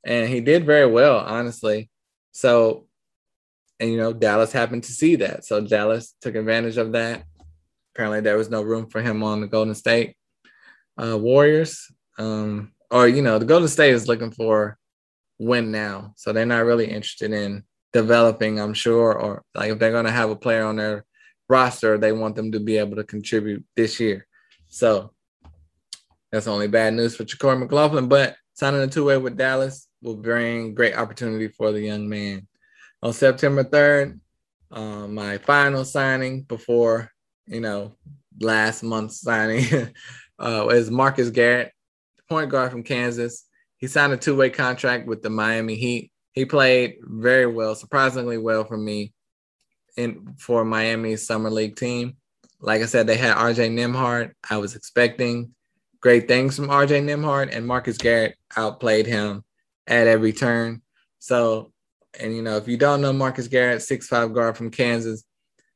and 0.06 0.30
he 0.30 0.40
did 0.40 0.66
very 0.66 0.88
well, 0.88 1.18
honestly. 1.18 1.90
So, 2.32 2.88
and 3.82 3.92
you 3.92 3.98
know, 3.98 4.14
Dallas 4.14 4.54
happened 4.54 4.86
to 4.86 4.94
see 4.94 5.18
that. 5.18 5.44
So 5.44 5.60
Dallas 5.60 6.16
took 6.22 6.36
advantage 6.36 6.78
of 6.78 6.94
that. 6.94 7.26
Apparently, 7.94 8.22
there 8.22 8.38
was 8.38 8.50
no 8.50 8.62
room 8.62 8.88
for 8.88 9.02
him 9.02 9.22
on 9.22 9.42
the 9.42 9.48
Golden 9.48 9.76
State 9.76 10.16
uh, 11.02 11.18
Warriors. 11.18 11.92
Um, 12.18 12.74
or, 12.90 13.08
you 13.08 13.22
know, 13.22 13.40
the 13.40 13.46
Golden 13.46 13.68
State 13.68 13.94
is 13.94 14.08
looking 14.08 14.32
for 14.32 14.78
win 15.40 15.72
now. 15.72 16.14
So 16.18 16.32
they're 16.32 16.46
not 16.46 16.66
really 16.66 16.86
interested 16.86 17.32
in 17.32 17.64
developing, 17.94 18.60
I'm 18.60 18.74
sure, 18.74 19.14
or 19.14 19.44
like 19.56 19.72
if 19.72 19.80
they're 19.80 19.92
going 19.92 20.06
to 20.06 20.12
have 20.12 20.30
a 20.30 20.36
player 20.36 20.66
on 20.66 20.76
their 20.76 21.06
roster, 21.50 21.98
they 21.98 22.12
want 22.12 22.36
them 22.36 22.52
to 22.52 22.60
be 22.60 22.78
able 22.78 22.96
to 22.98 23.04
contribute 23.04 23.64
this 23.76 24.00
year. 24.00 24.28
So 24.68 25.14
that's 26.32 26.48
only 26.48 26.68
bad 26.68 26.94
news 26.94 27.16
for 27.16 27.26
JaQuori 27.26 27.60
McLaughlin, 27.60 28.08
but 28.08 28.36
signing 28.54 28.82
a 28.82 28.88
two 28.88 29.06
way 29.06 29.18
with 29.18 29.38
Dallas 29.38 29.88
will 30.02 30.16
bring 30.16 30.74
great 30.74 30.96
opportunity 30.96 31.48
for 31.50 31.72
the 31.72 31.82
young 31.82 32.08
man. 32.08 32.48
On 33.04 33.12
September 33.12 33.64
3rd, 33.64 34.20
uh, 34.72 35.08
my 35.08 35.38
final 35.40 35.84
signing 35.84 36.44
before, 36.44 37.12
you 37.48 37.60
know, 37.60 37.96
last 38.40 38.84
month's 38.84 39.22
signing 39.22 39.66
uh, 40.42 40.68
is 40.70 40.90
Marcus 40.90 41.30
Garrett, 41.30 41.72
point 42.28 42.50
guard 42.50 42.72
from 42.72 42.84
Kansas. 42.84 43.46
He 43.78 43.88
signed 43.88 44.14
a 44.14 44.18
two 44.18 44.36
way 44.36 44.50
contract 44.50 45.08
with 45.08 45.22
the 45.22 45.30
Miami 45.30 45.76
Heat. 45.76 46.12
He 46.34 46.46
played 46.46 46.96
very 47.02 47.46
well, 47.46 47.76
surprisingly 47.76 48.38
well 48.38 48.64
for 48.64 48.78
me 48.78 49.14
in 49.98 50.36
for 50.38 50.64
Miami's 50.64 51.26
summer 51.26 51.50
league 51.50 51.76
team. 51.76 52.18
Like 52.60 52.82
I 52.82 52.86
said, 52.86 53.08
they 53.08 53.18
had 53.18 53.36
RJ 53.36 53.72
Nembhard. 53.72 54.32
I 54.50 54.58
was 54.58 54.76
expecting 54.76 55.54
great 56.00 56.28
things 56.28 56.56
from 56.56 56.68
RJ 56.68 57.04
Nembhard, 57.04 57.56
and 57.56 57.66
Marcus 57.66 57.98
Garrett 57.98 58.36
outplayed 58.56 59.08
him 59.08 59.44
at 59.88 60.08
every 60.08 60.34
turn. 60.34 60.82
So, 61.20 61.72
and 62.20 62.36
you 62.36 62.42
know, 62.42 62.58
if 62.58 62.68
you 62.68 62.78
don't 62.78 63.02
know 63.02 63.14
Marcus 63.14 63.48
Garrett, 63.48 63.82
six 63.82 64.08
five 64.08 64.34
guard 64.34 64.58
from 64.58 64.72
Kansas, 64.72 65.24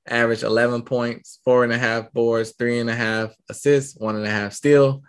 averaged 0.08 0.44
11 0.44 0.84
points, 0.84 1.40
four 1.44 1.64
and 1.64 1.74
a 1.74 1.78
half 1.78 2.12
boards, 2.14 2.54
three 2.58 2.80
and 2.80 2.90
a 2.90 2.96
half 2.96 3.34
assists, 3.50 3.98
one 3.98 4.16
and 4.16 4.26
a 4.26 4.30
half 4.30 4.54
steal. 4.54 5.02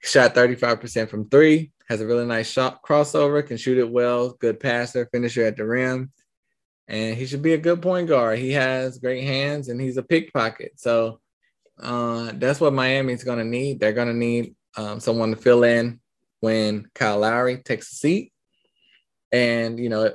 Shot 0.00 0.34
35% 0.34 1.08
from 1.08 1.28
three, 1.28 1.72
has 1.88 2.00
a 2.00 2.06
really 2.06 2.26
nice 2.26 2.50
shot 2.50 2.82
crossover, 2.82 3.46
can 3.46 3.56
shoot 3.56 3.78
it 3.78 3.90
well, 3.90 4.30
good 4.30 4.58
passer, 4.58 5.08
finisher 5.12 5.44
at 5.44 5.56
the 5.56 5.64
rim. 5.64 6.10
And 6.88 7.16
he 7.16 7.26
should 7.26 7.42
be 7.42 7.52
a 7.52 7.58
good 7.58 7.80
point 7.80 8.08
guard. 8.08 8.38
He 8.38 8.52
has 8.52 8.98
great 8.98 9.24
hands 9.24 9.68
and 9.68 9.80
he's 9.80 9.96
a 9.96 10.02
pickpocket. 10.02 10.72
So 10.76 11.20
uh, 11.80 12.32
that's 12.34 12.60
what 12.60 12.72
Miami's 12.72 13.24
going 13.24 13.38
to 13.38 13.44
need. 13.44 13.78
They're 13.78 13.92
going 13.92 14.08
to 14.08 14.14
need 14.14 14.56
um, 14.76 14.98
someone 14.98 15.30
to 15.30 15.36
fill 15.36 15.62
in 15.62 16.00
when 16.40 16.88
Kyle 16.94 17.20
Lowry 17.20 17.58
takes 17.58 17.92
a 17.92 17.94
seat. 17.94 18.32
And, 19.30 19.78
you 19.78 19.88
know, 19.88 20.12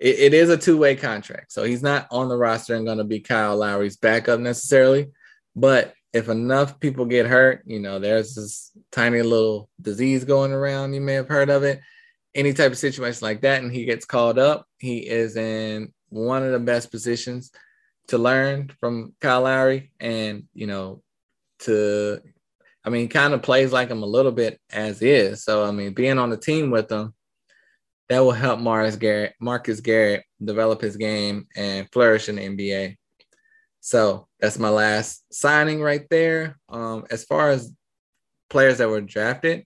it, 0.00 0.18
it 0.18 0.34
is 0.34 0.48
a 0.48 0.56
two 0.56 0.76
way 0.76 0.96
contract. 0.96 1.52
So 1.52 1.62
he's 1.62 1.82
not 1.82 2.08
on 2.10 2.28
the 2.28 2.36
roster 2.36 2.74
and 2.74 2.86
going 2.86 2.98
to 2.98 3.04
be 3.04 3.20
Kyle 3.20 3.56
Lowry's 3.56 3.96
backup 3.96 4.40
necessarily. 4.40 5.08
But 5.54 5.94
if 6.12 6.28
enough 6.28 6.80
people 6.80 7.04
get 7.04 7.26
hurt, 7.26 7.62
you 7.66 7.78
know, 7.78 7.98
there's 7.98 8.34
this 8.34 8.72
tiny 8.90 9.22
little 9.22 9.68
disease 9.80 10.24
going 10.24 10.52
around. 10.52 10.94
You 10.94 11.00
may 11.00 11.14
have 11.14 11.28
heard 11.28 11.50
of 11.50 11.62
it. 11.62 11.80
Any 12.34 12.52
type 12.52 12.72
of 12.72 12.78
situation 12.78 13.26
like 13.26 13.42
that, 13.42 13.62
and 13.62 13.72
he 13.72 13.84
gets 13.84 14.04
called 14.04 14.38
up, 14.38 14.64
he 14.78 14.98
is 14.98 15.36
in 15.36 15.92
one 16.10 16.44
of 16.44 16.52
the 16.52 16.60
best 16.60 16.90
positions 16.92 17.50
to 18.08 18.18
learn 18.18 18.70
from 18.78 19.14
Kyle 19.20 19.42
Lowry 19.42 19.92
and, 19.98 20.44
you 20.54 20.66
know, 20.66 21.02
to 21.60 22.20
I 22.82 22.88
mean, 22.88 23.08
kind 23.08 23.34
of 23.34 23.42
plays 23.42 23.72
like 23.72 23.90
him 23.90 24.02
a 24.02 24.06
little 24.06 24.32
bit 24.32 24.58
as 24.72 25.02
is. 25.02 25.44
So 25.44 25.64
I 25.64 25.70
mean, 25.70 25.92
being 25.92 26.18
on 26.18 26.30
the 26.30 26.36
team 26.36 26.70
with 26.70 26.90
him, 26.90 27.14
that 28.10 28.18
will 28.18 28.32
help 28.32 28.58
Marcus 28.58 28.96
Garrett, 28.96 29.34
Marcus 29.40 29.80
Garrett 29.80 30.24
develop 30.42 30.80
his 30.80 30.96
game 30.96 31.46
and 31.54 31.88
flourish 31.92 32.28
in 32.28 32.36
the 32.36 32.42
NBA. 32.42 32.96
So 33.78 34.26
that's 34.40 34.58
my 34.58 34.68
last 34.68 35.24
signing 35.32 35.80
right 35.80 36.04
there. 36.10 36.58
Um, 36.68 37.06
as 37.12 37.24
far 37.24 37.50
as 37.50 37.72
players 38.50 38.78
that 38.78 38.88
were 38.88 39.00
drafted, 39.00 39.64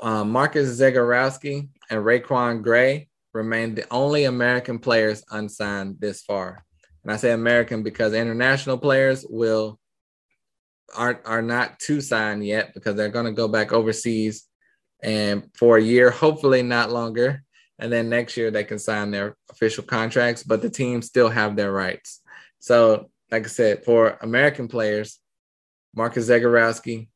uh, 0.00 0.22
Marcus 0.22 0.80
Zegarowski 0.80 1.68
and 1.90 2.04
RaiQuan 2.04 2.62
Gray 2.62 3.08
remain 3.34 3.74
the 3.74 3.86
only 3.90 4.24
American 4.24 4.78
players 4.78 5.24
unsigned 5.32 5.96
this 5.98 6.22
far. 6.22 6.64
And 7.02 7.12
I 7.12 7.16
say 7.16 7.32
American 7.32 7.82
because 7.82 8.14
international 8.14 8.78
players 8.78 9.26
will 9.28 9.80
are 10.96 11.20
are 11.24 11.42
not 11.42 11.80
to 11.80 12.00
sign 12.00 12.42
yet 12.42 12.72
because 12.72 12.94
they're 12.94 13.08
going 13.08 13.26
to 13.26 13.32
go 13.32 13.48
back 13.48 13.72
overseas 13.72 14.46
and 15.02 15.48
for 15.54 15.78
a 15.78 15.82
year, 15.82 16.10
hopefully 16.10 16.62
not 16.62 16.90
longer. 16.90 17.42
And 17.78 17.90
then 17.90 18.08
next 18.08 18.36
year 18.36 18.50
they 18.50 18.64
can 18.64 18.78
sign 18.78 19.10
their 19.10 19.36
official 19.50 19.84
contracts, 19.84 20.42
but 20.42 20.60
the 20.60 20.70
teams 20.70 21.06
still 21.06 21.28
have 21.28 21.56
their 21.56 21.72
rights. 21.72 22.20
So, 22.58 23.08
like 23.30 23.44
I 23.44 23.48
said, 23.48 23.84
for 23.84 24.18
American 24.20 24.68
players, 24.68 25.18
Marcus 25.94 26.28
Zegarowski 26.28 27.08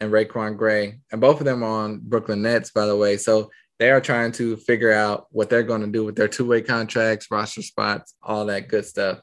and 0.00 0.10
RaiQuan 0.10 0.56
Gray, 0.56 1.00
and 1.12 1.20
both 1.20 1.40
of 1.40 1.44
them 1.44 1.62
are 1.62 1.84
on 1.84 2.00
Brooklyn 2.02 2.42
Nets, 2.42 2.70
by 2.70 2.86
the 2.86 2.96
way. 2.96 3.16
So 3.16 3.50
they 3.78 3.90
are 3.90 4.00
trying 4.00 4.32
to 4.32 4.56
figure 4.56 4.92
out 4.92 5.26
what 5.30 5.50
they're 5.50 5.62
going 5.62 5.82
to 5.82 5.86
do 5.86 6.04
with 6.04 6.16
their 6.16 6.28
two-way 6.28 6.62
contracts, 6.62 7.30
roster 7.30 7.62
spots, 7.62 8.14
all 8.22 8.46
that 8.46 8.68
good 8.68 8.86
stuff. 8.86 9.20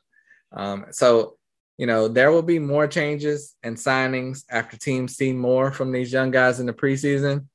Um, 0.52 0.86
so 0.92 1.38
you 1.78 1.88
know, 1.88 2.08
there 2.08 2.32
will 2.32 2.44
be 2.44 2.60
more 2.60 2.88
changes 2.88 3.56
and 3.64 3.76
signings 3.76 4.44
after 4.50 4.78
teams 4.78 5.16
see 5.16 5.34
more 5.34 5.72
from 5.72 5.92
these 5.92 6.14
young 6.14 6.32
guys 6.32 6.60
in 6.60 6.66
the 6.66 6.74
preseason. 6.74 7.48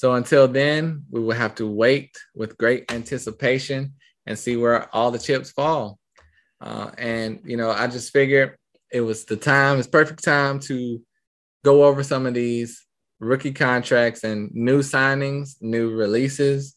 So 0.00 0.14
until 0.14 0.48
then, 0.48 1.04
we 1.10 1.20
will 1.20 1.36
have 1.36 1.56
to 1.56 1.66
wait 1.66 2.16
with 2.34 2.56
great 2.56 2.90
anticipation 2.90 3.92
and 4.24 4.38
see 4.38 4.56
where 4.56 4.88
all 4.96 5.10
the 5.10 5.18
chips 5.18 5.50
fall. 5.50 5.98
Uh, 6.58 6.90
and, 6.96 7.40
you 7.44 7.58
know, 7.58 7.70
I 7.70 7.86
just 7.86 8.10
figured 8.10 8.56
it 8.90 9.02
was 9.02 9.26
the 9.26 9.36
time, 9.36 9.78
it's 9.78 9.86
perfect 9.86 10.24
time 10.24 10.58
to 10.60 11.02
go 11.66 11.84
over 11.84 12.02
some 12.02 12.24
of 12.24 12.32
these 12.32 12.86
rookie 13.18 13.52
contracts 13.52 14.24
and 14.24 14.50
new 14.54 14.78
signings, 14.78 15.56
new 15.60 15.90
releases, 15.90 16.76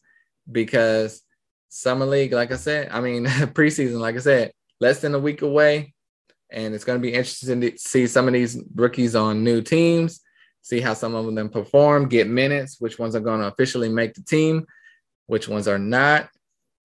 because 0.52 1.22
summer 1.70 2.04
league, 2.04 2.34
like 2.34 2.52
I 2.52 2.56
said, 2.56 2.90
I 2.90 3.00
mean 3.00 3.24
preseason, 3.54 4.00
like 4.00 4.16
I 4.16 4.20
said, 4.20 4.52
less 4.80 5.00
than 5.00 5.14
a 5.14 5.18
week 5.18 5.40
away, 5.40 5.94
and 6.52 6.74
it's 6.74 6.84
going 6.84 6.98
to 6.98 7.02
be 7.02 7.14
interesting 7.14 7.62
to 7.62 7.72
see 7.78 8.06
some 8.06 8.26
of 8.26 8.34
these 8.34 8.62
rookies 8.74 9.16
on 9.16 9.42
new 9.42 9.62
teams, 9.62 10.20
see 10.64 10.80
how 10.80 10.94
some 10.94 11.14
of 11.14 11.32
them 11.34 11.50
perform, 11.50 12.08
get 12.08 12.26
minutes, 12.26 12.80
which 12.80 12.98
ones 12.98 13.14
are 13.14 13.20
going 13.20 13.40
to 13.40 13.46
officially 13.46 13.90
make 13.90 14.14
the 14.14 14.22
team, 14.22 14.66
which 15.26 15.46
ones 15.46 15.68
are 15.68 15.78
not. 15.78 16.30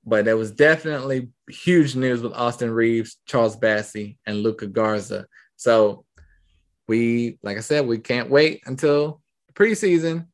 But 0.05 0.25
there 0.25 0.35
was 0.35 0.51
definitely 0.51 1.29
huge 1.49 1.95
news 1.95 2.21
with 2.21 2.33
Austin 2.33 2.71
Reaves, 2.71 3.17
Charles 3.25 3.55
Bassey, 3.55 4.17
and 4.25 4.43
Luka 4.43 4.67
Garza. 4.67 5.25
So 5.55 6.03
we, 6.89 7.39
like 7.41 7.55
I 7.55 7.61
said, 7.61 7.87
we 7.87 7.99
can't 7.99 8.29
wait 8.29 8.63
until 8.65 9.21
preseason. 9.53 10.27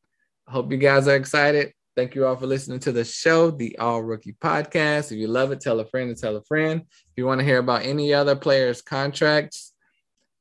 Hope 0.48 0.72
you 0.72 0.78
guys 0.78 1.06
are 1.06 1.16
excited. 1.16 1.72
Thank 1.94 2.16
you 2.16 2.26
all 2.26 2.36
for 2.36 2.46
listening 2.46 2.80
to 2.80 2.92
the 2.92 3.04
show, 3.04 3.52
the 3.52 3.78
All 3.78 4.02
Rookie 4.02 4.36
Podcast. 4.40 5.12
If 5.12 5.18
you 5.18 5.28
love 5.28 5.52
it, 5.52 5.60
tell 5.60 5.78
a 5.78 5.86
friend 5.86 6.08
and 6.08 6.18
tell 6.18 6.34
a 6.34 6.42
friend. 6.42 6.80
If 6.82 7.12
you 7.16 7.26
want 7.26 7.38
to 7.38 7.44
hear 7.44 7.58
about 7.58 7.84
any 7.84 8.12
other 8.12 8.34
players' 8.34 8.82
contracts, 8.82 9.72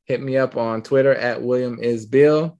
hit 0.05 0.21
me 0.21 0.37
up 0.37 0.57
on 0.57 0.81
Twitter 0.81 1.13
at 1.13 1.43
William 1.43 1.79
is 1.79 2.07
Bill 2.07 2.57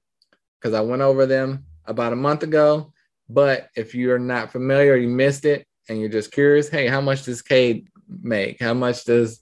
because 0.66 0.76
I 0.76 0.82
went 0.82 1.04
over 1.04 1.28
them 1.28 1.64
about 1.86 2.12
a 2.12 2.16
month 2.16 2.42
ago. 2.42 2.92
But 3.30 3.70
if 3.76 3.94
you're 3.94 4.18
not 4.18 4.52
familiar, 4.52 4.96
you 4.96 5.08
missed 5.08 5.46
it, 5.46 5.68
and 5.88 6.00
you're 6.00 6.10
just 6.10 6.32
curious, 6.32 6.70
hey, 6.70 6.88
how 6.88 7.02
much 7.02 7.22
does 7.22 7.44
Cade 7.44 7.88
make? 8.24 8.60
How 8.60 8.74
much 8.74 9.06
does 9.06 9.42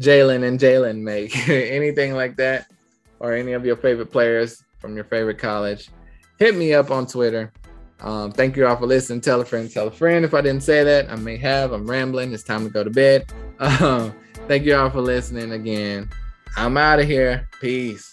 Jalen 0.00 0.46
and 0.46 0.60
Jalen 0.60 1.00
make? 1.00 1.36
Anything 1.48 2.14
like 2.14 2.36
that, 2.36 2.70
or 3.18 3.32
any 3.32 3.54
of 3.54 3.66
your 3.66 3.74
favorite 3.74 4.12
players 4.12 4.62
from 4.78 4.94
your 4.94 5.04
favorite 5.04 5.38
college, 5.38 5.90
hit 6.38 6.54
me 6.54 6.74
up 6.74 6.92
on 6.92 7.08
Twitter. 7.08 7.52
Um, 7.98 8.30
thank 8.30 8.56
you 8.56 8.64
all 8.64 8.76
for 8.76 8.86
listening. 8.86 9.20
Tell 9.20 9.40
a 9.40 9.44
friend, 9.44 9.68
tell 9.68 9.88
a 9.88 9.90
friend. 9.90 10.24
If 10.24 10.32
I 10.32 10.42
didn't 10.42 10.62
say 10.62 10.84
that, 10.84 11.10
I 11.10 11.16
may 11.16 11.38
have. 11.38 11.72
I'm 11.72 11.90
rambling. 11.90 12.32
It's 12.32 12.44
time 12.44 12.64
to 12.64 12.70
go 12.70 12.84
to 12.84 12.90
bed. 12.90 13.32
Um, 13.58 14.12
thank 14.48 14.64
you 14.64 14.74
all 14.74 14.90
for 14.90 15.00
listening 15.00 15.52
again. 15.52 16.10
I'm 16.56 16.76
out 16.76 16.98
of 16.98 17.06
here. 17.06 17.48
Peace. 17.60 18.12